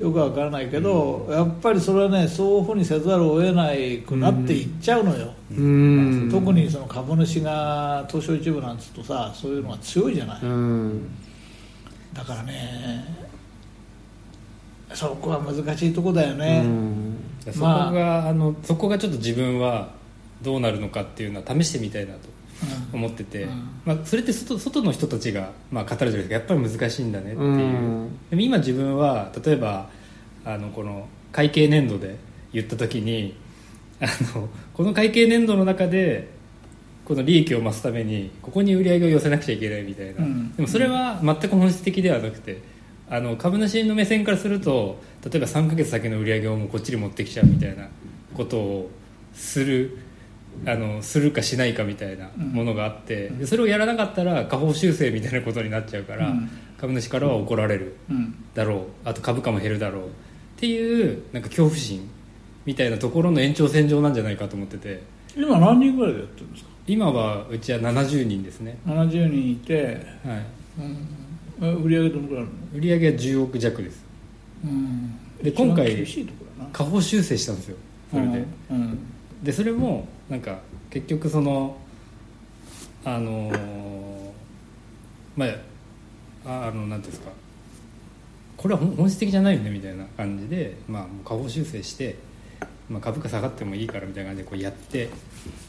[0.00, 6.28] よくわからないけど、やっぱりそれはねそういうふうにせざるを得ないくなっていっちゃうのよ、うん。
[6.32, 11.10] 特にその株主が東証一部なんつうとさそういうのが強いじゃない、うん
[12.12, 13.29] だからね
[14.94, 16.64] そこは難しいとこだよね、
[17.52, 19.90] そこが、あ、のそこがちょっと自分は
[20.42, 22.28] どうなるのかっていうのは試してみたいなと
[22.92, 23.70] 思ってて、うん。
[23.84, 28.18] まあ、それって外外の人たちが、まあ、語るじゃないですかやっぱり難しいんだねっていう、うん。
[28.30, 29.88] でも今自分は例えば
[30.44, 32.16] あのこの会計年度で
[32.52, 33.36] 言った時に
[34.00, 36.28] あのこの会計年度の中で
[37.04, 40.54] この利益を増すためにここに売り上げを寄せなくちゃいけないみたいな、うん。
[40.56, 42.62] でもそれは全く本質的ではなくて
[43.10, 47.88] あの株主の目線からすると例えば3ヶ月先の売り上げをもうこっちに持ってきちゃうみたいな
[48.34, 48.90] ことを
[49.34, 49.98] する
[50.66, 56.50] あのするかしないかみたいなものがあって、でそれをやらなかったら下方修正みたいなことになっちゃうから、うん。
[56.78, 58.34] 株主からは怒られるうん。
[58.54, 59.08] だろう。
[59.08, 60.04] あと株価も減るだろう。
[60.06, 60.06] っ
[60.56, 62.10] ていうなんか恐怖心
[62.66, 65.02] みたいなところの延長線上なんじゃないかと思ってて。
[65.36, 66.70] 今何人ぐらいでやってるんですか？
[66.86, 70.42] 今はうちは70人ですね、70人いて、はい、
[70.80, 71.06] うん、
[71.60, 72.78] 売り上げどのくらいあるの？
[72.78, 74.04] 売り上げは10億弱です。
[74.64, 75.18] うん。
[75.42, 77.76] で今回下方修正したんですよ。
[78.10, 78.98] それで、うん。
[79.42, 81.76] でそれもなんか結局その
[83.04, 84.30] あのー
[85.36, 85.48] まあ
[86.44, 87.30] ああのなんていうんですか。
[88.56, 92.16] これは本本質的じゃないよねみたいな感じで、まあ、下方修正して、
[92.90, 95.08] まあ、株価下がってもいいからみたいな感じでこうやって。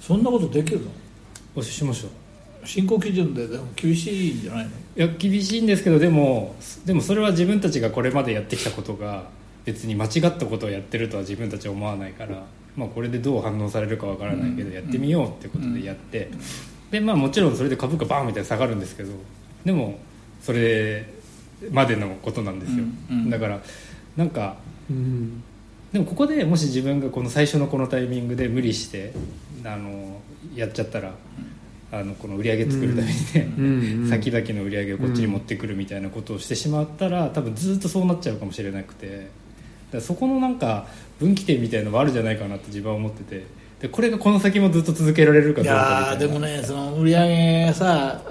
[0.02, 0.92] そんなことできるの？
[1.56, 2.12] おししましょう
[2.66, 4.72] 進行基準ででも厳しいんじゃないの？
[4.72, 6.56] いや厳しいんですけどでも
[6.86, 9.26] でもそれは自分たちがこれまでやってきたことが
[9.66, 12.44] 別に間違ったことをやってるとは自分たちは思わないから、
[12.76, 14.76] まあ、これでどう反応されるかわからないけど、うん。
[14.76, 16.30] やってみようってことでやって、
[16.90, 19.12] でまあもちろんそれで株価バーンみたいに下がるんですけど
[19.64, 20.00] でも
[20.42, 21.06] それ
[21.72, 22.84] までのことなんですよ、
[23.30, 23.62] だから
[24.18, 24.58] なんか
[24.90, 25.44] うん。
[25.94, 29.14] でもここでもし自分がこの最初のこのタイミングで無理して
[29.66, 30.22] あの
[30.56, 31.14] やっちゃったら、
[31.92, 39.42] あのこの売り上げ作るためにね、先々の売り上げをこっちに持ってくるみたいなことをしてしまったら多分ずっとそうなっちゃうかもしれなくて。
[39.92, 40.88] だそこのなんか
[41.20, 43.46] 分岐点みたいのはあるんじゃないかなって自分は思ってて。
[43.82, 48.22] でこれがこの先もずっと続けられるかいどうかでもねその売り上げさ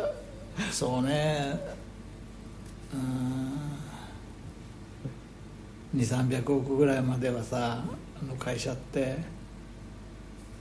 [0.71, 1.59] そうね。
[2.95, 3.51] うん。
[6.01, 7.83] 2300億ぐらいまではさ
[8.23, 9.17] あの会社って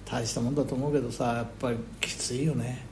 [0.05, 2.88] 大したもんだと思うけどさやっぱりきついよね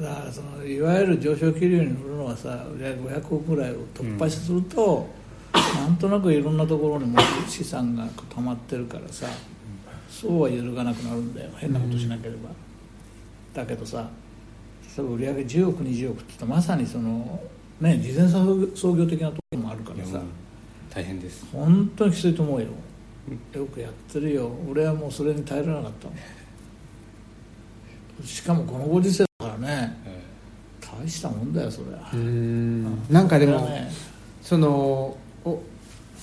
[0.00, 5.08] だからそのいわゆる上昇気流に乗るのはさ売り上げ500億ぐらいを突破すると、
[5.52, 7.18] なんとなくいろんなところにも
[7.48, 9.26] 資産が溜まってるからさ、
[10.10, 11.50] そうは揺るがなくなるんだよ。
[11.56, 12.50] 変なことしなければ、
[13.54, 14.10] だけどさ
[14.96, 17.40] 例えば売り上げ10億20億って言ったらまさにその
[17.80, 20.20] ね事前創業的なところもあるからさ
[20.90, 21.46] 大変です。
[21.52, 22.68] 本当にきついと思うよ。
[23.54, 24.50] よくやってるよ。
[24.70, 26.16] 俺はもうそれに耐えられなかったもん
[28.24, 29.96] しかもこのご時世だからね。
[31.02, 32.10] 大したもんだよそれは。
[32.12, 33.06] うん。
[33.10, 33.90] なんかでも、ね。
[34.42, 35.60] そのお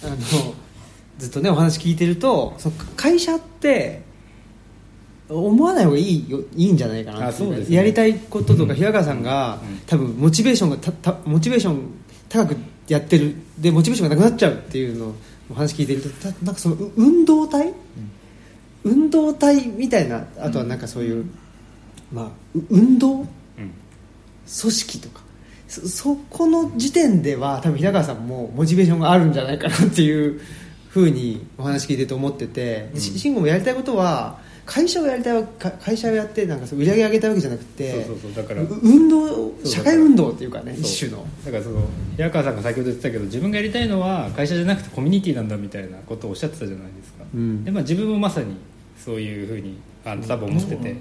[0.03, 0.15] あの
[1.19, 4.01] ずっとねお話聞いてるとその会社って
[5.29, 7.65] 思わない方がいいよいいんじゃないかなってね。
[7.69, 9.79] やりたいこととか平川さんが、うん。
[9.85, 11.81] 多分モチベーションがたたモチベーション
[12.29, 12.55] 高く
[12.87, 13.35] やってる。
[13.59, 15.15] でモチベーションがなくなっちゃうっていうのを
[15.51, 17.73] お話聞いてるとたなんかそのう運動体、
[18.83, 21.25] 運動体みたいなあとはなんかそういう、
[22.11, 22.25] まあ
[22.55, 23.11] う運動？
[23.19, 23.25] うん。
[23.25, 23.71] 組
[24.45, 25.21] 織とか。
[25.67, 30.39] そそこの時点では多分平川さんもモチベーションがあるんじゃないかなっていう
[30.89, 32.91] ふうにお話聞いてると思ってて。
[32.95, 35.43] 慎吾もやりたいことは会社をやりたい
[35.81, 41.25] 会社をやってなんか売り上げ上げたいわけじゃなくてそうそうそうだからう運動社会運動っていうかね一種の。
[41.43, 41.81] だからその
[42.15, 47.65] 平川さんが先ほど言ってたけど自分がやりたいのは会社じゃなくてコミュニティなんだみたいなことをおっしゃってたじゃないですか、うん。
[47.65, 48.55] でまあ、自分もまさに
[49.03, 50.95] そういうふうにあの多分思ってて、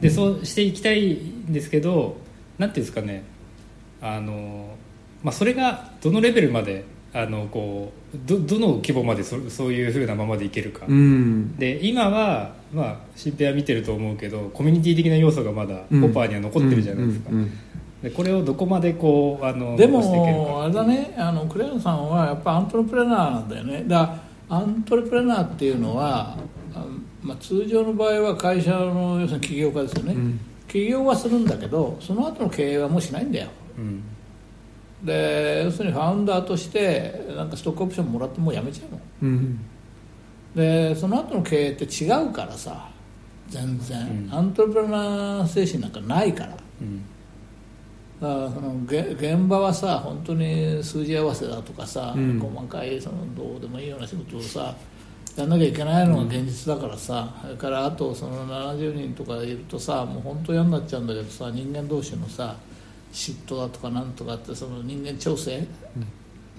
[0.00, 2.16] でそうしていきたいんですけど
[2.58, 3.24] なんていうんですかね。
[4.00, 4.76] あの、
[5.22, 11.56] まあ、それがどのレベルまであのこうどどの規模までそそういうふうなままでいけるか、うん。
[11.56, 17.30] で今はまあ新平は見てると思うけどコミュニティ的な要素がまだポパーには残ってるじゃないですか、
[18.02, 21.14] でこれをどこまでこうあのでもあれだね。
[21.16, 23.84] あのクレヨンさんはやっぱアントレプレナーなんだよね。
[23.86, 24.18] だか
[24.50, 26.36] らアントレプレナーっていうのは、
[26.74, 26.86] あ
[27.28, 30.40] まあ、通常の場合は会社の要するに起業家ですよね、ん。
[30.66, 33.48] 起業はするんだけどその後の経営はもうしないんだよ。
[33.76, 34.02] うん。
[35.04, 39.00] で要するにファウンダーとしてなんかストックオプションもらってもうやめちゃうの。
[39.22, 39.60] うん。
[40.54, 42.88] でその後の経営って違うからさ
[43.48, 44.34] 全然、うん。
[44.34, 46.56] アントレプレナー精神なんかないから。
[46.80, 47.04] うん。
[48.22, 52.40] だからそのげ現場はさ本当に数字合わせだとかさ、うん。
[52.40, 54.74] 細かいそのどうでもいいような仕事をさ
[55.42, 62.56] やんなきゃいけないのが現実だからさ、それからあとその70人とかいるとさもう本当嫌になっちゃうんだけどさ人間同士のさ
[63.12, 65.66] 嫉妬だとかなんとかってその人間調整、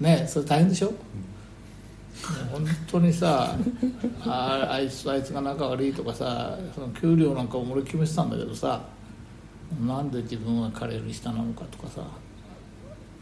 [0.00, 0.96] ねそれ大変でしょ、もう
[2.52, 3.56] 本当にさ
[4.26, 8.82] ああいつとあいつが仲悪いとかさその給料なんかも俺決めてたんだけどさ
[9.86, 12.02] なんで自分は彼より下なのかとかさ。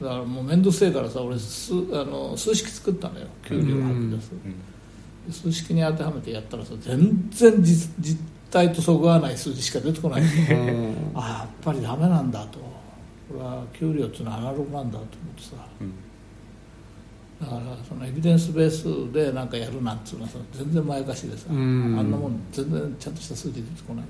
[0.01, 4.33] だからもう面倒くせえからさ俺数あの数式作ったのよ給料を吐き出す、
[5.31, 8.19] 数式に当てはめてやったらさ全然実実
[8.51, 10.23] 態とそぐわない数字しか出てこない。
[10.23, 11.13] うん。
[11.15, 12.59] あやっぱりダメなんだと。
[12.59, 15.57] これは給料っていうのはアナログなんだと思ってさ、
[17.41, 21.97] だからそのエビデンスベースでなんかやるなんていうのはさ全然まやかしでさ、うん。
[21.99, 24.05] あんなもん全然ちゃんとした数字出てこない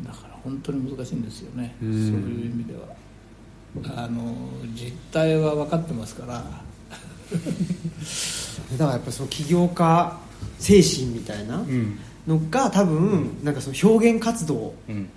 [0.00, 0.08] と。
[0.08, 1.92] だから本当に難しいんですよね、うん。
[1.92, 3.02] そういう意味では。
[3.96, 4.34] あの
[4.74, 6.44] 実態は分かってますから
[8.72, 10.18] だからやっぱその起業家
[10.58, 11.98] 精神みたいなうん。
[12.26, 15.08] のが多分なんかその表現活動うん。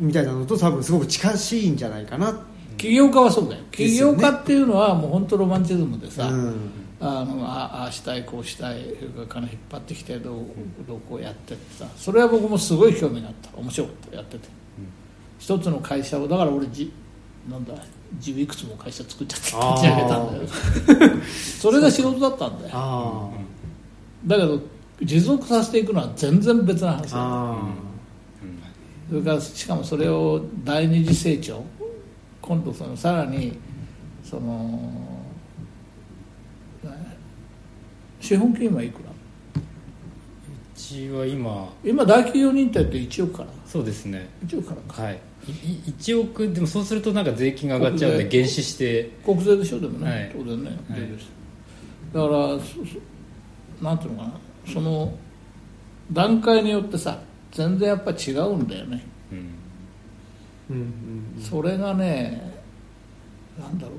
[0.00, 2.34] みたいなのと多分すごく近しいんじゃないかな。
[2.76, 3.62] 起業家はそうだよ。
[3.70, 6.70] 起業家っていうのはもう本当ロマンチズムでさ、うん。
[7.00, 8.78] あのあああしたいこうしたい
[9.28, 10.44] 金引っ張ってきてどう
[10.88, 13.56] どうこうやってってさそれは僕もすごい興味があった。
[13.58, 14.16] 面白かった。
[14.16, 14.48] やってて、
[15.38, 16.90] 一つの会社をだから俺じ
[17.50, 17.74] なんだ
[18.14, 20.36] 自いくつも会社作っちゃって立ち上げたんだ
[21.12, 21.20] よ。
[21.60, 22.70] それが仕事だったんだよ。
[22.72, 23.30] あ
[24.26, 24.60] だけど
[25.02, 27.24] 持続させていくのは全然別な話だよ。
[27.24, 27.68] あ
[29.10, 31.62] それからしかもそれを第二次成長
[32.40, 33.58] 今度そのさらに
[34.22, 34.80] その
[36.82, 36.90] ね
[38.20, 39.10] 資本金はいくら？
[39.60, 39.62] う
[40.74, 41.68] ちは今。
[41.84, 43.48] 今大企業認定って1億から。
[43.66, 44.30] そうですね。
[44.46, 45.02] 1億からか。
[45.02, 49.10] はい1億でもそうするとなんか税金が上がっちゃうんで減資して。
[49.24, 50.32] 国税でしょでもね、はい。
[50.36, 51.00] 当然ねはい。
[51.00, 51.30] 税です。
[52.12, 52.64] だからそ
[53.80, 54.72] そなんていうのかな。
[54.72, 55.12] その
[56.12, 57.18] 段階によってさ
[57.52, 59.38] 全然やっぱ違うんだよね、うん。
[60.70, 60.76] うん
[61.36, 61.42] うん。
[61.42, 62.54] それがね
[63.58, 63.96] なんだろう。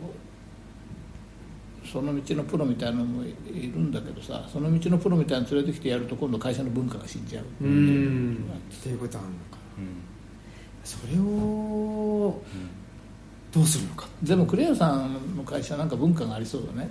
[1.87, 7.67] その道のプロみたいなのもいいるんだけどさその道のプロみたいに連れてきてやると今度会社の文化が死んじゃうう。
[7.67, 7.69] ん。
[7.69, 8.35] うん
[8.71, 9.57] っていうことあるのか
[10.85, 12.41] それを
[13.51, 14.07] どうするのか。
[14.21, 16.89] でもクレアさんの会社なんか文化がありそうだね。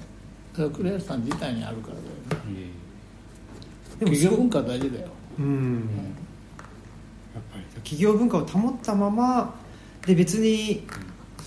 [0.53, 2.71] それはクレアさん自体にあるからだよね。
[3.99, 5.09] でも企業文化は大事だよ。
[5.39, 5.89] うん。
[7.35, 9.55] やっぱり企業文化を保ったまま
[10.05, 10.87] で別に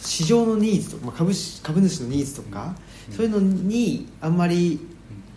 [0.02, 2.76] 市場のニーズとか、まあ、株式株主のニーズとか、
[3.12, 4.80] そういうのにあんまり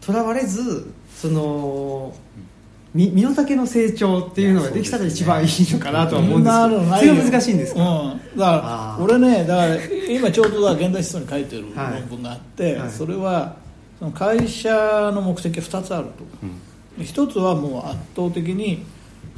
[0.01, 2.45] とらわれずそのみ
[2.93, 6.97] 身の丈の成長っていうのができたら一番いいのかなとは思うんですけど。
[6.99, 9.77] それが難しいんですか、うん、だから俺ねだから
[10.09, 12.01] 今ちょうどだ現代思想に書いてるはい。
[12.01, 12.91] 論文があって、はい。
[12.91, 13.57] それは
[13.99, 14.71] その会社
[15.15, 18.85] の目的は2つあると、一つはもう圧倒的に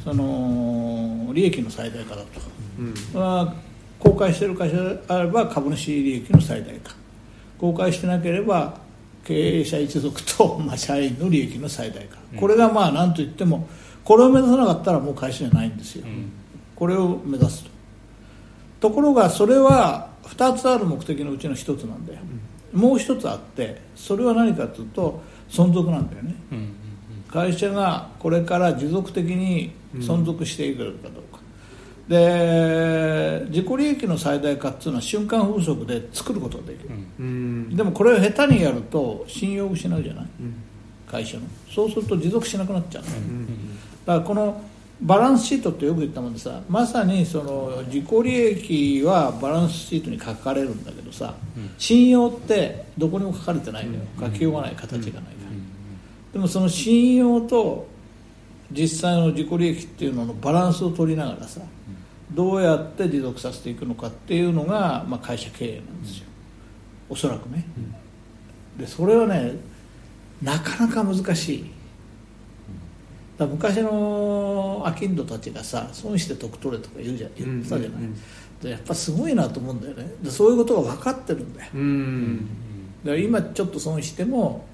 [0.02, 2.40] その利益の最大化だと、
[2.78, 3.52] うん。
[3.98, 6.94] 公開している会社であれば株主利益の最大化。
[7.58, 8.81] 公開してなければ
[9.24, 13.68] 経営者一族と、まあ、社員の利益の最大化、これがまあ何といっても
[14.04, 16.06] これを目指さなかったらもう会社じゃないんですよ、
[16.76, 17.70] これを目指すと。
[18.88, 22.20] ところがそれは2つある目的のうちの1つなんだよ、
[22.72, 26.74] もう1つあってそれは何かというと存続なんだよね、うん
[27.32, 31.31] 会社がこれから持続的に存続していけるかどうか、
[32.08, 36.90] で自己利益の最大化っていうのは瞬間風速で作ることができる、
[37.20, 37.76] うん。
[37.76, 40.54] でもこれを下手にやると信用を失うじゃない、うん。
[41.06, 41.44] 会社の。
[41.72, 43.46] そうすると持続しなくなっちゃう、うん。
[44.04, 44.62] だからこの
[45.00, 51.34] バランスシートってよく言ったもんでさまさにその自己利益はバランスシートに書かれるんだけどさ、
[51.78, 54.00] 信用ってどこにも書かれてないのよ。
[54.20, 55.22] 書きようがない形がないから、
[56.32, 57.86] でもその信用と
[58.70, 61.60] 実際の自己利益っていうののバランスを取りながらさ、
[62.34, 66.24] どうやって持続させていくのかっていうのが、まあ、会社経営なんですよ、
[67.08, 67.64] おそらくね、
[68.78, 69.56] でそれはね
[70.42, 71.70] なかなか難しい。
[73.38, 78.04] だ昔の商人たちがさ損して得取れとか言うじゃ言ってたじゃない、うん。
[78.04, 78.16] うん
[78.62, 80.14] でやっぱすごいなと思うんだよね。
[80.22, 81.70] でそういうことが分かってるんだよ。
[81.74, 82.46] うん。
[83.04, 84.64] だから今ちょっと損しても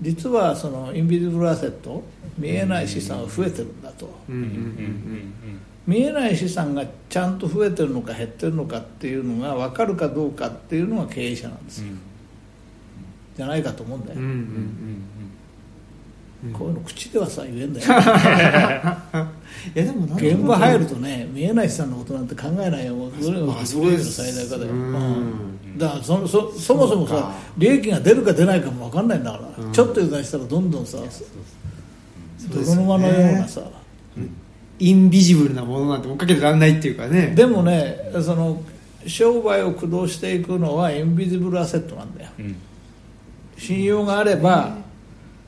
[0.00, 2.04] 実はそのインビジブルアセット
[2.38, 4.08] 見えない資産は増えてるんだと。
[4.28, 4.34] うん。
[4.36, 11.86] うん見えない資産がちゃんと増えてるのか減ってるのかっていうのが分かるかどうかっていうのが経営者なんですよ、
[13.38, 15.02] じゃないかと思うんだよ、うんうんうん
[16.52, 17.86] こういうの口ではさ言えんだよ
[19.74, 22.94] いやでも現場入るとね見えない資産のことなんて考えないよ。
[22.94, 24.94] もうそれがあ利益の最大化だよ、うん。
[24.94, 24.98] う
[25.74, 25.78] ん。
[25.78, 29.72] だからそそそもそもさ利益が出るか出ないかも分かんないんだから、うん。
[29.72, 30.98] ちょっと油断したらどんどんさ
[32.52, 33.62] 泥沼のようなさ
[34.78, 37.32] インビジブルなものなんて追っかけてらんないっていうかね。
[37.34, 38.62] でもねその
[39.06, 42.30] 商売を駆動していくのはインビジブルアセットなんだよ。
[43.56, 44.76] 信用があれば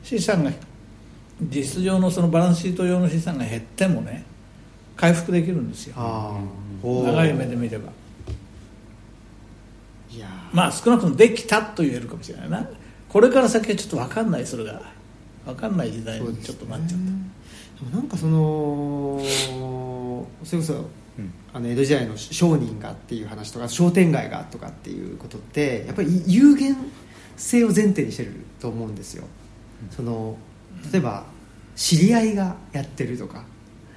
[0.02, 0.50] 資産が
[1.40, 4.24] 実質上のそのバランスシート用の資産が減ってもね
[4.96, 5.94] 回復できるんですよ。
[6.82, 7.90] 長い目で見れば。
[10.10, 12.68] いやまあ少なくともできたと言えるかもしれないな。
[13.08, 14.82] これから先はちょっと分かんないそれが。
[15.46, 16.96] 分かんない時代にちょっとなっちゃった
[17.92, 19.20] なんかその
[20.44, 20.86] それこそ、
[21.52, 26.76] あの江戸時代の商人がっていう話とか商店街がとかっていうことってやっぱり有限
[27.36, 29.24] 性を前提にしてると思うんですよ、
[29.90, 30.36] その
[30.92, 31.24] 例えば
[31.74, 33.44] 知り合いがやってるとか。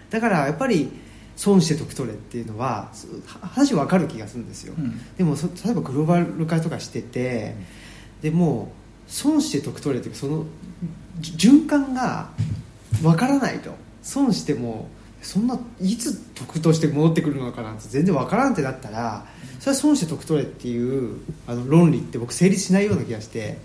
[0.10, 0.91] だからやっぱり
[1.35, 2.91] 損して得取れっていうのは
[3.26, 7.55] 話分かる気がするんですよ、うん、でも例えばグローバル化とかしてて、
[8.22, 8.72] でも
[9.07, 10.45] 損して得取れっていうその
[11.19, 12.30] 循環が
[13.02, 13.72] 分からないと。
[14.02, 14.90] 損しても
[15.22, 19.26] そんないつ得として戻ってくるのかなって全然分からんってなったら
[19.60, 23.57] それは損して得取れっていうあの論理って僕成立しないような気がして。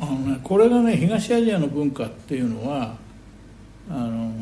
[0.00, 2.96] あの、ね、これがね東アジアの文化っていうのは
[3.88, 4.32] あの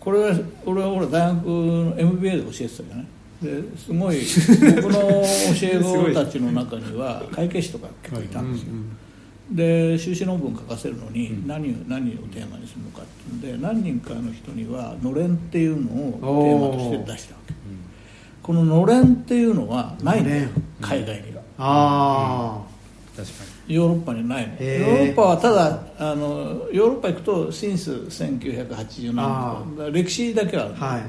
[0.00, 3.06] これは俺は俺大学の MBA で教えてたじゃない？
[3.42, 4.18] ですごい
[4.82, 5.26] 僕の教
[5.62, 8.68] え子たちの中には 会計士とか結構いたんですよ、
[9.50, 17.54] で修士論文書かせるのに何を何をテーマにするのかっていうんで何人かの人にはのれんっていうのをテーマとして出したわけ、
[18.42, 20.48] こののれんっていうのはないんだよ
[20.80, 21.42] 海外には。
[21.58, 23.74] ああ、確かに。
[23.74, 24.52] ヨーロッパにないの。
[24.54, 31.00] ヨーロッパはただあのヨーロッパ行くとシンス1980年歴史だけはある、はい、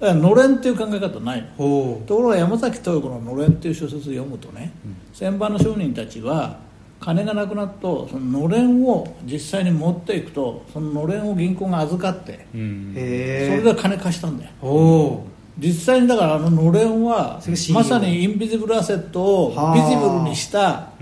[0.00, 2.02] だからのれんっていう考え方ないの。
[2.06, 4.72] ところが山崎豊子の「のれん」っていう小説を読むとね、
[5.20, 6.63] うん、の商人たちは
[7.04, 15.26] 金がなくなるとそののれんを実際に持っていくとそののれんを銀行が預かって、うん、それで金貸したんだよ。
[15.58, 17.42] 実際にだからあののれんは
[17.74, 20.92] まさにインビジブルアセットをビジブルにした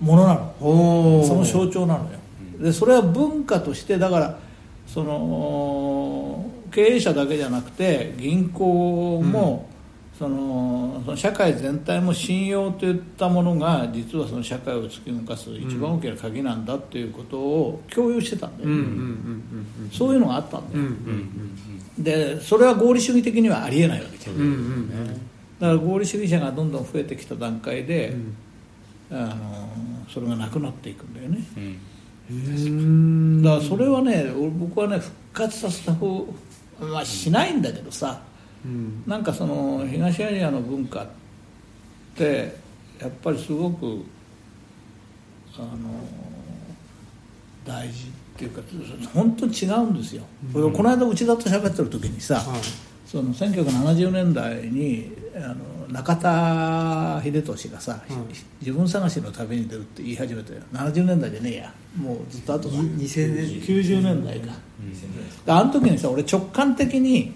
[0.00, 1.24] ものなの。
[1.24, 2.18] その象徴なのよ。
[2.58, 4.38] でそれは文化としてだから
[4.88, 9.73] その経営者だけじゃなくて銀行も、うん、
[10.18, 18.70] そのその社会全体も信用といったものが実はその社会を突き動かす一番大きな鍵なんだっていうことを共有してたんだよ、
[19.92, 20.84] そういうのがあったんだよ、
[21.98, 25.18] でそれは合理主義的にはありえないわけじゃん,、
[25.58, 28.14] だから合理主義者がどんどん増えてきた段階で、
[29.10, 29.68] あの
[30.08, 31.44] それがなくなっていくんだよね、
[33.42, 36.24] だからそれはね僕はね復活させた方
[36.80, 38.22] まあしないんだけどさ、
[38.64, 41.06] うん、なんかその東アジアの文化っ
[42.16, 42.56] て
[43.00, 44.04] やっぱりすごく
[45.58, 45.68] あの
[47.64, 48.62] 大事っていうか
[49.12, 50.22] 本当に違うんですよ、
[50.54, 52.60] うん、この間内田と喋ってる時にさ、はい、
[53.06, 58.12] その1970年代にあの中田英寿がさ、はい、
[58.60, 61.72] 自分探しの旅に出るって言い始めたよ70年代じゃねえや。
[61.96, 62.78] もうずっと後だ。
[62.78, 64.52] 2000年90年代か、
[65.46, 67.32] うん、あの時にさ俺直感的に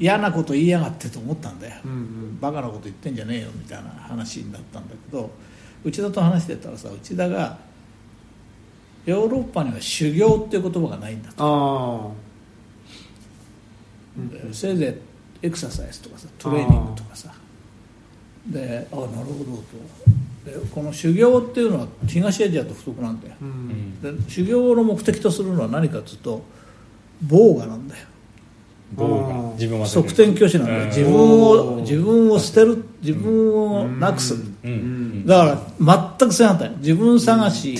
[0.00, 5.30] 嫌なこと言いやがってと思ったんだよ、うんうん、バカなこと言ってんじゃねえよみたいな話になったんだけど
[5.84, 7.58] 内田と話してたらさ内田が
[9.04, 12.14] ヨーロッパには修行っていう言葉がないんだと、
[14.16, 14.98] うん、せいぜ
[15.42, 17.32] いエクササイズとかさトレーニングとかさ。
[18.46, 18.96] であ。
[18.96, 19.62] あなるほどと。
[20.44, 26.42] でこの修行っていうのは東アジアと不足なんだよ、うん、で修行の目的とするのは何かというと
[27.22, 28.06] 防我なんだよ
[28.92, 30.74] 防自分は側転挙手なんだ。
[30.74, 34.34] よ自分を自分を捨てる自分をなくす、
[35.24, 37.78] だから全く正反対自分探し、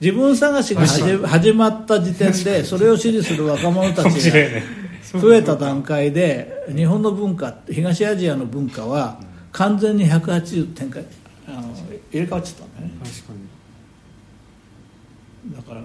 [0.00, 0.86] 自分探しが
[1.28, 4.36] 始まった時点でそれを支持する若者たちが
[5.20, 9.20] 増えた段階で日本の文化東アジアの文化は
[9.52, 11.04] 完全に180展開
[11.46, 11.74] あの
[12.10, 12.92] 入れ替わっちゃったんだね。
[13.04, 13.32] 確か
[15.44, 15.56] に。
[15.56, 15.82] だから。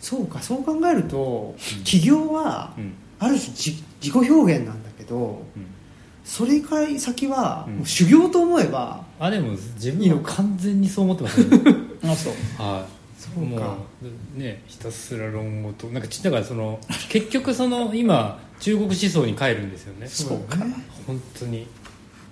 [0.00, 2.74] そうかそう考えると、起業は
[3.18, 3.74] ある種
[4.04, 5.42] 自己表現なんだけど、
[6.24, 11.58] それから先はもう修行と思えば、あでも自分は完全にそう思ってますね。
[12.04, 12.32] あそう。
[12.62, 13.04] はい。
[13.18, 13.76] そうか。
[14.34, 16.78] ねひたすら論語となんかだからその
[17.08, 20.06] 結局その今中国思想に帰るんですよね。
[20.06, 20.58] そうか
[21.06, 21.66] 本当に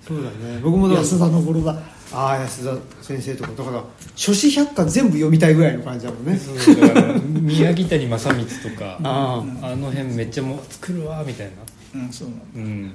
[0.06, 0.60] そうだね。
[0.62, 1.76] 僕も安田昇だ
[2.12, 3.50] ああ安田先生とか。
[3.56, 3.84] だから
[4.16, 6.36] 諸子百科全部読みたいぐらいの感じだもんね。
[6.36, 11.46] そうだから宮城谷正光とか ああの辺めっちゃもう作るわみたい
[11.94, 12.02] な。
[12.02, 12.92] うんそうなんだ、うん、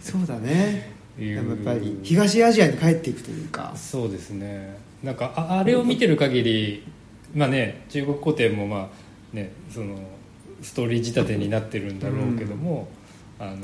[0.00, 0.92] そうだね。
[1.18, 3.72] やっぱり東アジアに帰っていくというか。
[3.76, 4.76] そうですね。
[5.02, 6.84] なんかああれを見てる限り
[7.34, 8.90] まあね中国古典もま
[9.32, 9.96] あねその
[10.62, 12.88] ストーリー仕立てになってるんだろうけども、
[13.38, 13.56] うん、あの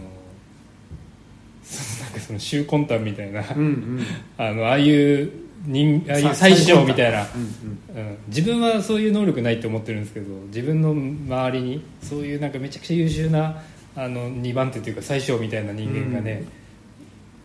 [2.03, 4.07] なんかその衆魂胆みたいな、うんうん、
[4.39, 5.31] あのああいう
[5.67, 8.09] 人ああいう最小みたいな、うんうん。
[8.09, 13.63] うん、自分はそういう能力ないって思ってるんですけど自分の周りにそういうなんかめちゃくちゃ優秀な
[13.97, 16.45] あの2番手というか最小みたいな人間がね、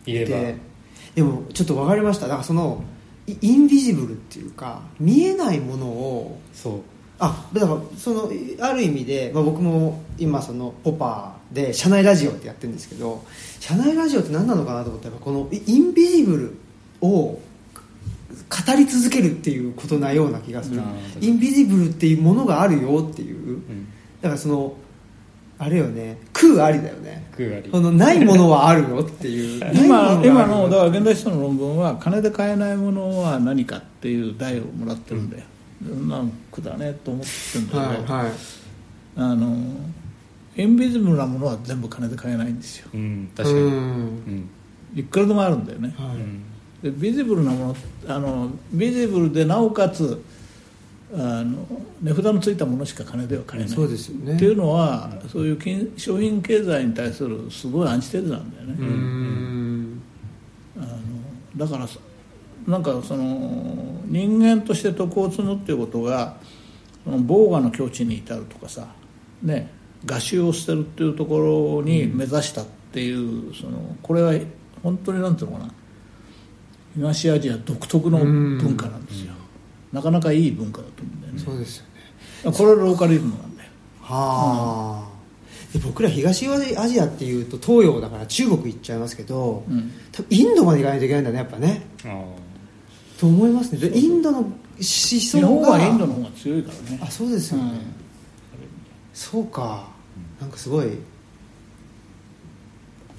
[0.06, 0.36] うん、いれば。
[1.14, 2.26] でもちょっと分かりました。
[2.26, 2.82] だからその
[3.26, 6.80] インビジブルっていうか見えないものをそう
[7.24, 8.30] あだからその
[8.60, 13.24] ある意味で、まあ、僕も今そのポパーで社内ラジオってやってるんですけど
[13.60, 16.56] 社内ラジオって何なのかなと思ったらこのインビジブル
[17.00, 17.40] を語
[18.76, 20.82] り続けるっていうことなような気がする
[21.20, 23.36] インビジブルっていうものがあるよっていう。
[23.36, 23.86] うん。
[24.20, 24.74] だからその
[25.58, 26.18] あれよね。
[26.32, 27.24] 空ありだよね。
[27.36, 27.70] 空あり。
[27.70, 29.60] このないものはあるよっていう。
[29.84, 35.44] 今今のだから現代思想の論文は金で買えないものは何かっていう題をもらってるんだよ、
[36.08, 38.32] なんくだねと思ってるんだけど、はいはい。
[39.16, 39.56] あの
[40.56, 42.88] インビジブルなものは全部金で買えないんですよ。
[42.94, 43.60] うん確かに。
[43.62, 43.74] ううん。
[43.74, 44.50] ん
[44.94, 46.16] いくらでもあるんだよね、はい。
[46.16, 46.42] うん。
[46.82, 47.76] でビジブルなもの
[48.08, 50.22] あのビジブルでなおかつ
[51.14, 51.66] あの
[52.02, 53.72] 値札のついたものしか金では買えない。
[53.72, 54.34] そうですよね。
[54.34, 60.02] っていうのは、そういう金商品経済に対するすごいアンチテーゼなんだよね、うーん。
[60.78, 60.86] あの
[61.56, 62.00] だからそ
[62.66, 66.36] なんかその人間として徳を積むっていうことが
[67.04, 68.86] その防我の境地に至るとかさ
[69.42, 69.72] ね
[70.04, 71.38] 画集を捨てるっていうとこ
[71.80, 74.34] ろに目指したっていう、そのこれは
[74.82, 75.72] 本当になんていうのかな。
[76.94, 79.32] 東アジア独特の文化なんですよ、
[79.92, 81.38] なかなかいい文化だと思うんだよね。
[81.38, 81.84] そうですよ
[82.44, 82.52] ね。
[82.52, 83.70] これローカリズムなんだよ。
[84.00, 89.90] はあ、で僕ら東アジアっていうと東洋だから中国行っちゃいますけど、うん。
[90.12, 91.86] 多分インドまで行かないといけないんだねやっぱね
[93.22, 93.78] と思いますね。
[93.78, 94.48] でインドの思
[94.80, 96.98] 想が日本はインドの方が強いからね。
[97.00, 97.78] あそうですよね、うん。
[99.14, 99.86] そうか。
[100.40, 100.88] なんかすごい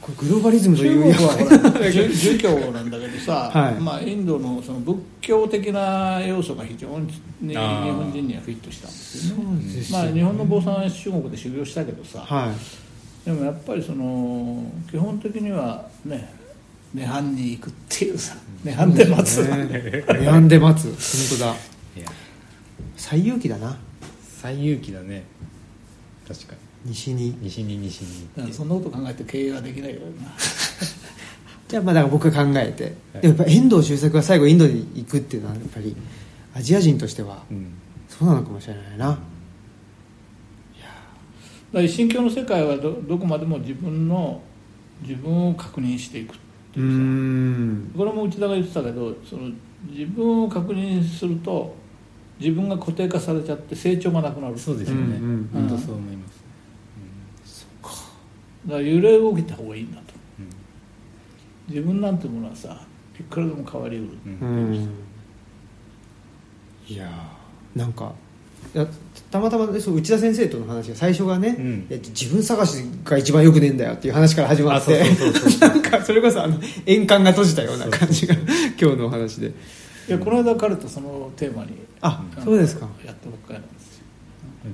[0.02, 0.98] これグローバリズムと中い。
[0.98, 1.20] う国は
[1.72, 3.76] ほら儒儒教なんだけどさ、はい。
[3.76, 7.08] まあ、インドのその仏教的な要素が非常に、
[7.40, 9.44] ね、日本人にはフィットしたんですよね。
[9.46, 10.04] そうですよね。
[10.04, 13.26] まあ、日本の坊さんは中国で修行したけどさ、はい。
[13.26, 16.43] でもやっぱりその基本的にはね
[16.94, 20.86] 涅槃に行くっていうさ涅槃で待つ、ねネアンで待つ。
[21.30, 21.56] 本当だ。
[21.98, 22.12] いや。
[22.96, 23.78] 最勇気だな。
[24.22, 25.24] 最勇気だね。
[26.28, 26.56] 確か
[26.86, 27.32] 西に。
[27.32, 28.28] に西に西に。
[28.38, 30.32] だからそんなこと考えて経営はできないよな。
[31.68, 32.84] じゃあまあだから僕が考えて、
[33.14, 33.22] はい。
[33.22, 35.96] でもやっぱ遠藤周作が最後インドに行くっていうのはやっぱり
[36.54, 37.74] アジア人としてはうん。
[38.08, 39.20] そうなのかもしれないな、だか
[41.74, 44.40] ら一神教の世界はどどこまでも自分の
[45.02, 46.36] 自分を確認していく
[46.74, 47.92] ってういうさん。
[47.96, 49.52] これも内田が言ってたけどその
[49.90, 51.76] 自分を確認すると
[52.40, 54.58] 自分が固定化されちゃって成長がなくなる。
[54.58, 56.28] そうですよね、うんうん本当そう思いま
[57.46, 57.68] す、
[58.66, 60.14] だから揺れ動いた方がいいんだと。
[60.40, 60.48] うん
[61.70, 62.86] 自分なんてものはさ
[63.20, 64.50] いくらでも変わりうる、うん。
[64.50, 64.90] うん。
[66.88, 67.80] いやー。
[67.80, 68.12] なんか
[68.76, 68.88] いや
[69.34, 71.88] たまたまねそう内田先生との話が最初がね、うん。
[71.90, 75.04] 自分探しが一番よくねえんだよっていう話から始まって。
[75.60, 78.36] なんかそれこそあの円環が閉じたような感じが
[78.80, 79.48] 今日のお話で。
[79.48, 79.52] い
[80.12, 82.88] やこの間彼とそのテーマにあそうですか。
[83.04, 84.04] やったばっかりなんですよ。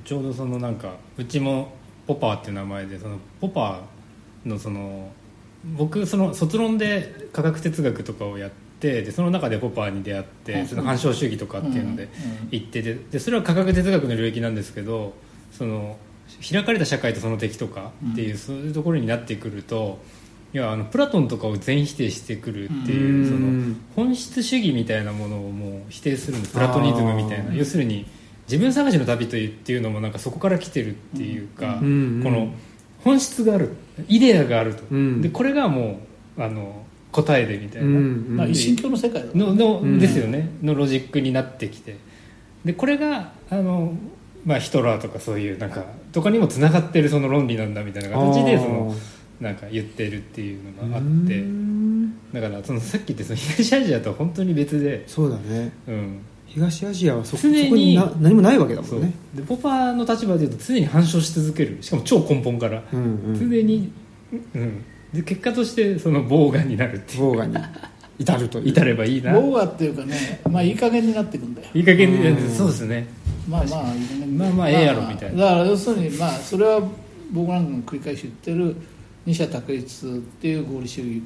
[0.03, 1.72] ちょうどそのなんかうちも
[2.06, 5.10] ポパーっていう名前でそのポパーのその
[5.77, 12.10] 僕その卒論で科学哲学とかをやってでその中でポパーに出会って、うんその反証主義とかっていうのでうん
[12.51, 15.14] 行ってででそれは科学哲学の領域なんですけど
[15.51, 15.97] その
[16.49, 19.99] 開かれた社会とその敵とかっていう、そういうところになってくると
[20.53, 23.76] いやあのプラトンとかを全否定してくるっていう、うん。
[23.76, 27.53] その本質主義みたいなものをもう否定するプラトニズムみたいな。
[27.53, 28.07] 要するに
[28.47, 32.22] 自分探しの旅というっていうのもなんかそこから来てるっていうか、うん。
[32.23, 32.51] この
[33.03, 33.76] 本質がある
[34.07, 35.22] イデアがあると、うん。
[35.22, 35.99] でこれがも
[36.38, 36.78] うあの
[37.11, 39.99] 答えでみたいな、うんまあ、一神教の世界だのの、うん。
[39.99, 40.49] ですよね。
[40.61, 41.98] のロジックになってきて。
[42.65, 43.94] でこれがあの、
[44.45, 48.95] まあ、ヒトラーとかそういうなんかとかにもつながってるその論理なんだみたいな形でその
[49.40, 51.40] なんか言ってるっていうのがあって。
[51.40, 51.80] うん。
[52.34, 55.72] だからそのさっき言ってその東アジアとは本当に別で、そうだね。
[55.88, 59.14] うん、東アジアはそそ常にこにな何もないわけだもんね。
[59.34, 61.81] でポパーの立場でいうと常に反証し続ける。
[61.81, 63.40] しかも超根本から、うんうん。
[63.40, 63.91] 常に、
[64.53, 67.22] うん、で結果としてそのボーガンになるっていう。
[67.22, 67.56] ボーガに
[68.19, 69.34] 至ると至ればいいな。
[69.34, 71.68] ボーガっていうかねまあいい加減になっていくんだよ。
[71.73, 72.52] いい加減でうん。
[72.52, 73.07] そうですね。
[73.48, 75.44] まあまあいい加減まあまあええやろみたいな。
[75.44, 76.81] だから要するにまあそれは
[77.31, 78.76] 僕なんかも繰り返し言ってる
[79.26, 80.10] 二者択一っ
[80.41, 81.23] ていう合理主義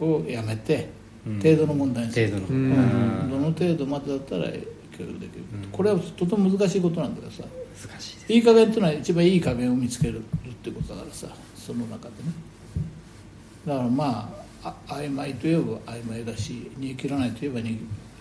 [0.00, 0.90] をやめて、
[1.26, 1.38] うん。
[1.38, 2.30] 程度の問題にする。
[2.30, 2.58] 程度の。
[2.58, 2.72] うん。
[2.72, 5.70] うんどの程度までだったら協力できる、うん。
[5.70, 7.44] これはとても難しいことなんだけどさ。
[7.88, 10.22] 難しいいい加減っていうのは一番いい加減を見つけるっ
[10.62, 11.26] てことだからさ
[11.56, 12.32] その中でね
[13.66, 14.32] だからま
[14.62, 17.78] ああ曖昧といえば曖昧だし煮え切らないといえば煮え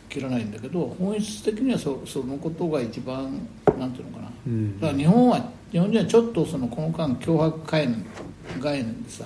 [0.09, 3.47] 切らないんだけど本質的にはそそのことが一番
[3.77, 4.31] なんていうのかな。
[4.45, 4.79] うん。
[4.79, 8.05] だから日本は日本人はちょっとそのこの間脅迫概念
[8.59, 9.25] 概念でさ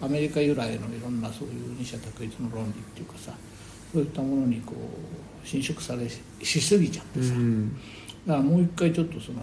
[0.00, 3.32] アメリカ由来のいろんなそういう二者択一の論理っていうかさ
[3.92, 7.76] そういったものにこう侵食されししすぎちゃってさ、うん。
[8.26, 9.38] だからもう一回ちょっとその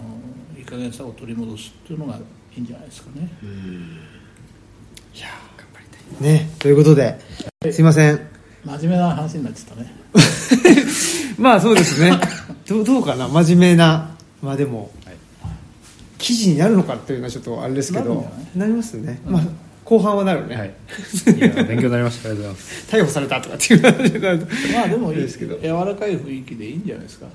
[0.57, 2.19] いい加減さを取り戻すっていうのがい
[2.57, 3.29] いんじゃないですかね、
[5.15, 5.27] いやー。
[5.27, 5.52] 頑張りたい
[6.19, 7.19] ねということで
[7.71, 8.19] すいません。
[8.65, 9.93] 真面目な話になっちゃったね。
[11.37, 12.17] まあそうですね。
[12.67, 13.27] どうどうかな？
[13.27, 15.15] 真面目なまあでも、はい。
[16.17, 18.25] 記事になるのかっていうのはちょっとあれですけど
[18.55, 19.43] なりますね、まあ
[19.85, 20.67] 後半はなるね、はい。
[20.69, 22.29] いや勉強になりました。
[22.29, 22.87] ありがとうございます。
[22.95, 25.17] 逮捕されたとかっていう話になると まあでもいい。
[25.19, 25.57] ですけど。
[25.59, 27.27] 柔らかい雰囲気でいいんじゃないですか。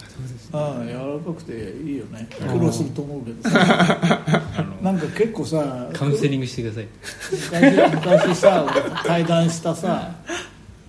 [0.53, 0.99] ああ柔ら
[1.33, 1.53] かくて
[1.85, 2.27] いいよね。
[2.31, 4.25] 苦労すると思うけどさ。
[4.83, 6.87] なんか結構さカウンセリングしてください。
[7.61, 8.66] 昔昔さ
[9.05, 10.15] 対談したさ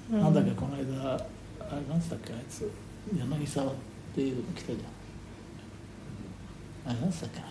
[0.10, 1.26] なんだっけこの間あれ
[1.90, 2.70] 何つったっけあいつ。
[3.18, 3.74] 柳沢っ
[4.16, 6.92] ていうの来たじゃん。
[6.92, 7.46] あれ何つったっけな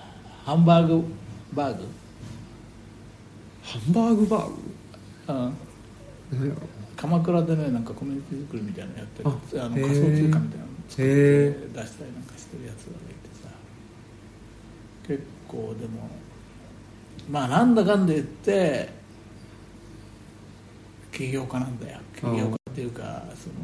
[0.47, 1.05] ハンバーグ
[1.53, 1.85] バーグ
[3.69, 4.55] ハンバーグバーグ？
[5.29, 5.53] うん。
[6.33, 6.63] 何やろ
[6.97, 9.29] 鎌倉でねなんかコミュニティ作りみたいなのやってる。
[9.29, 9.33] あ
[9.67, 10.49] あの仮想通貨みたいなの
[10.89, 13.51] 作ってへ出したりなんかしてるやつがいてさ。
[15.07, 16.09] 結構でも
[17.31, 18.89] まあなんだかんだ言って
[21.13, 21.99] 起業家なんだよ。
[22.17, 23.55] 起業家っていうかその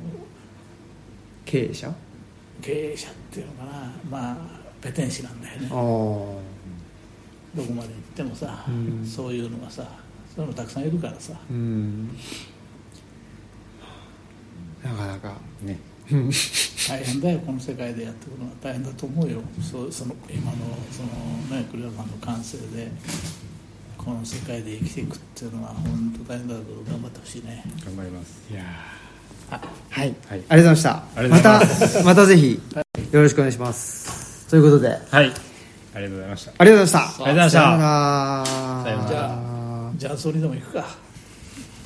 [1.47, 1.89] 経営者？
[1.89, 1.95] あ
[2.61, 3.93] 経営者っていうのかな。
[4.11, 4.37] まあ
[4.83, 5.69] ペテン師なんだよね。
[5.71, 6.54] あ
[7.57, 9.07] どこまで行ってもさ、うん。
[9.07, 9.87] そういうのがさ
[10.35, 11.33] そういうのたくさんいるからさ。
[11.51, 12.09] うん。
[14.83, 15.79] なかなかね。
[16.13, 16.31] うん
[16.87, 18.53] 大変だよこの世界でやっていくのは。
[18.63, 19.41] 大変だと思うよ。
[19.63, 20.59] そうその今の
[20.91, 22.91] そのね栗原さんの感性で
[23.97, 27.65] この世界で生きていくっていうのは本当大変だけど頑張ってほしいね。
[27.87, 28.43] 頑張ります。
[28.51, 28.63] いや
[29.51, 29.61] はい、
[29.99, 30.15] はい。
[30.29, 31.03] ありがとうございました。
[31.29, 32.61] またまたぜひ
[33.13, 34.47] よろしくお願いします。
[34.51, 34.89] ということで。
[35.11, 35.54] あはい
[35.95, 36.53] ありがとうございました。
[36.65, 37.09] りがとうございました。
[37.09, 37.61] ありがとうございました。
[37.61, 39.93] さよなら。
[39.97, 41.04] じゃあ雀荘にでも行くか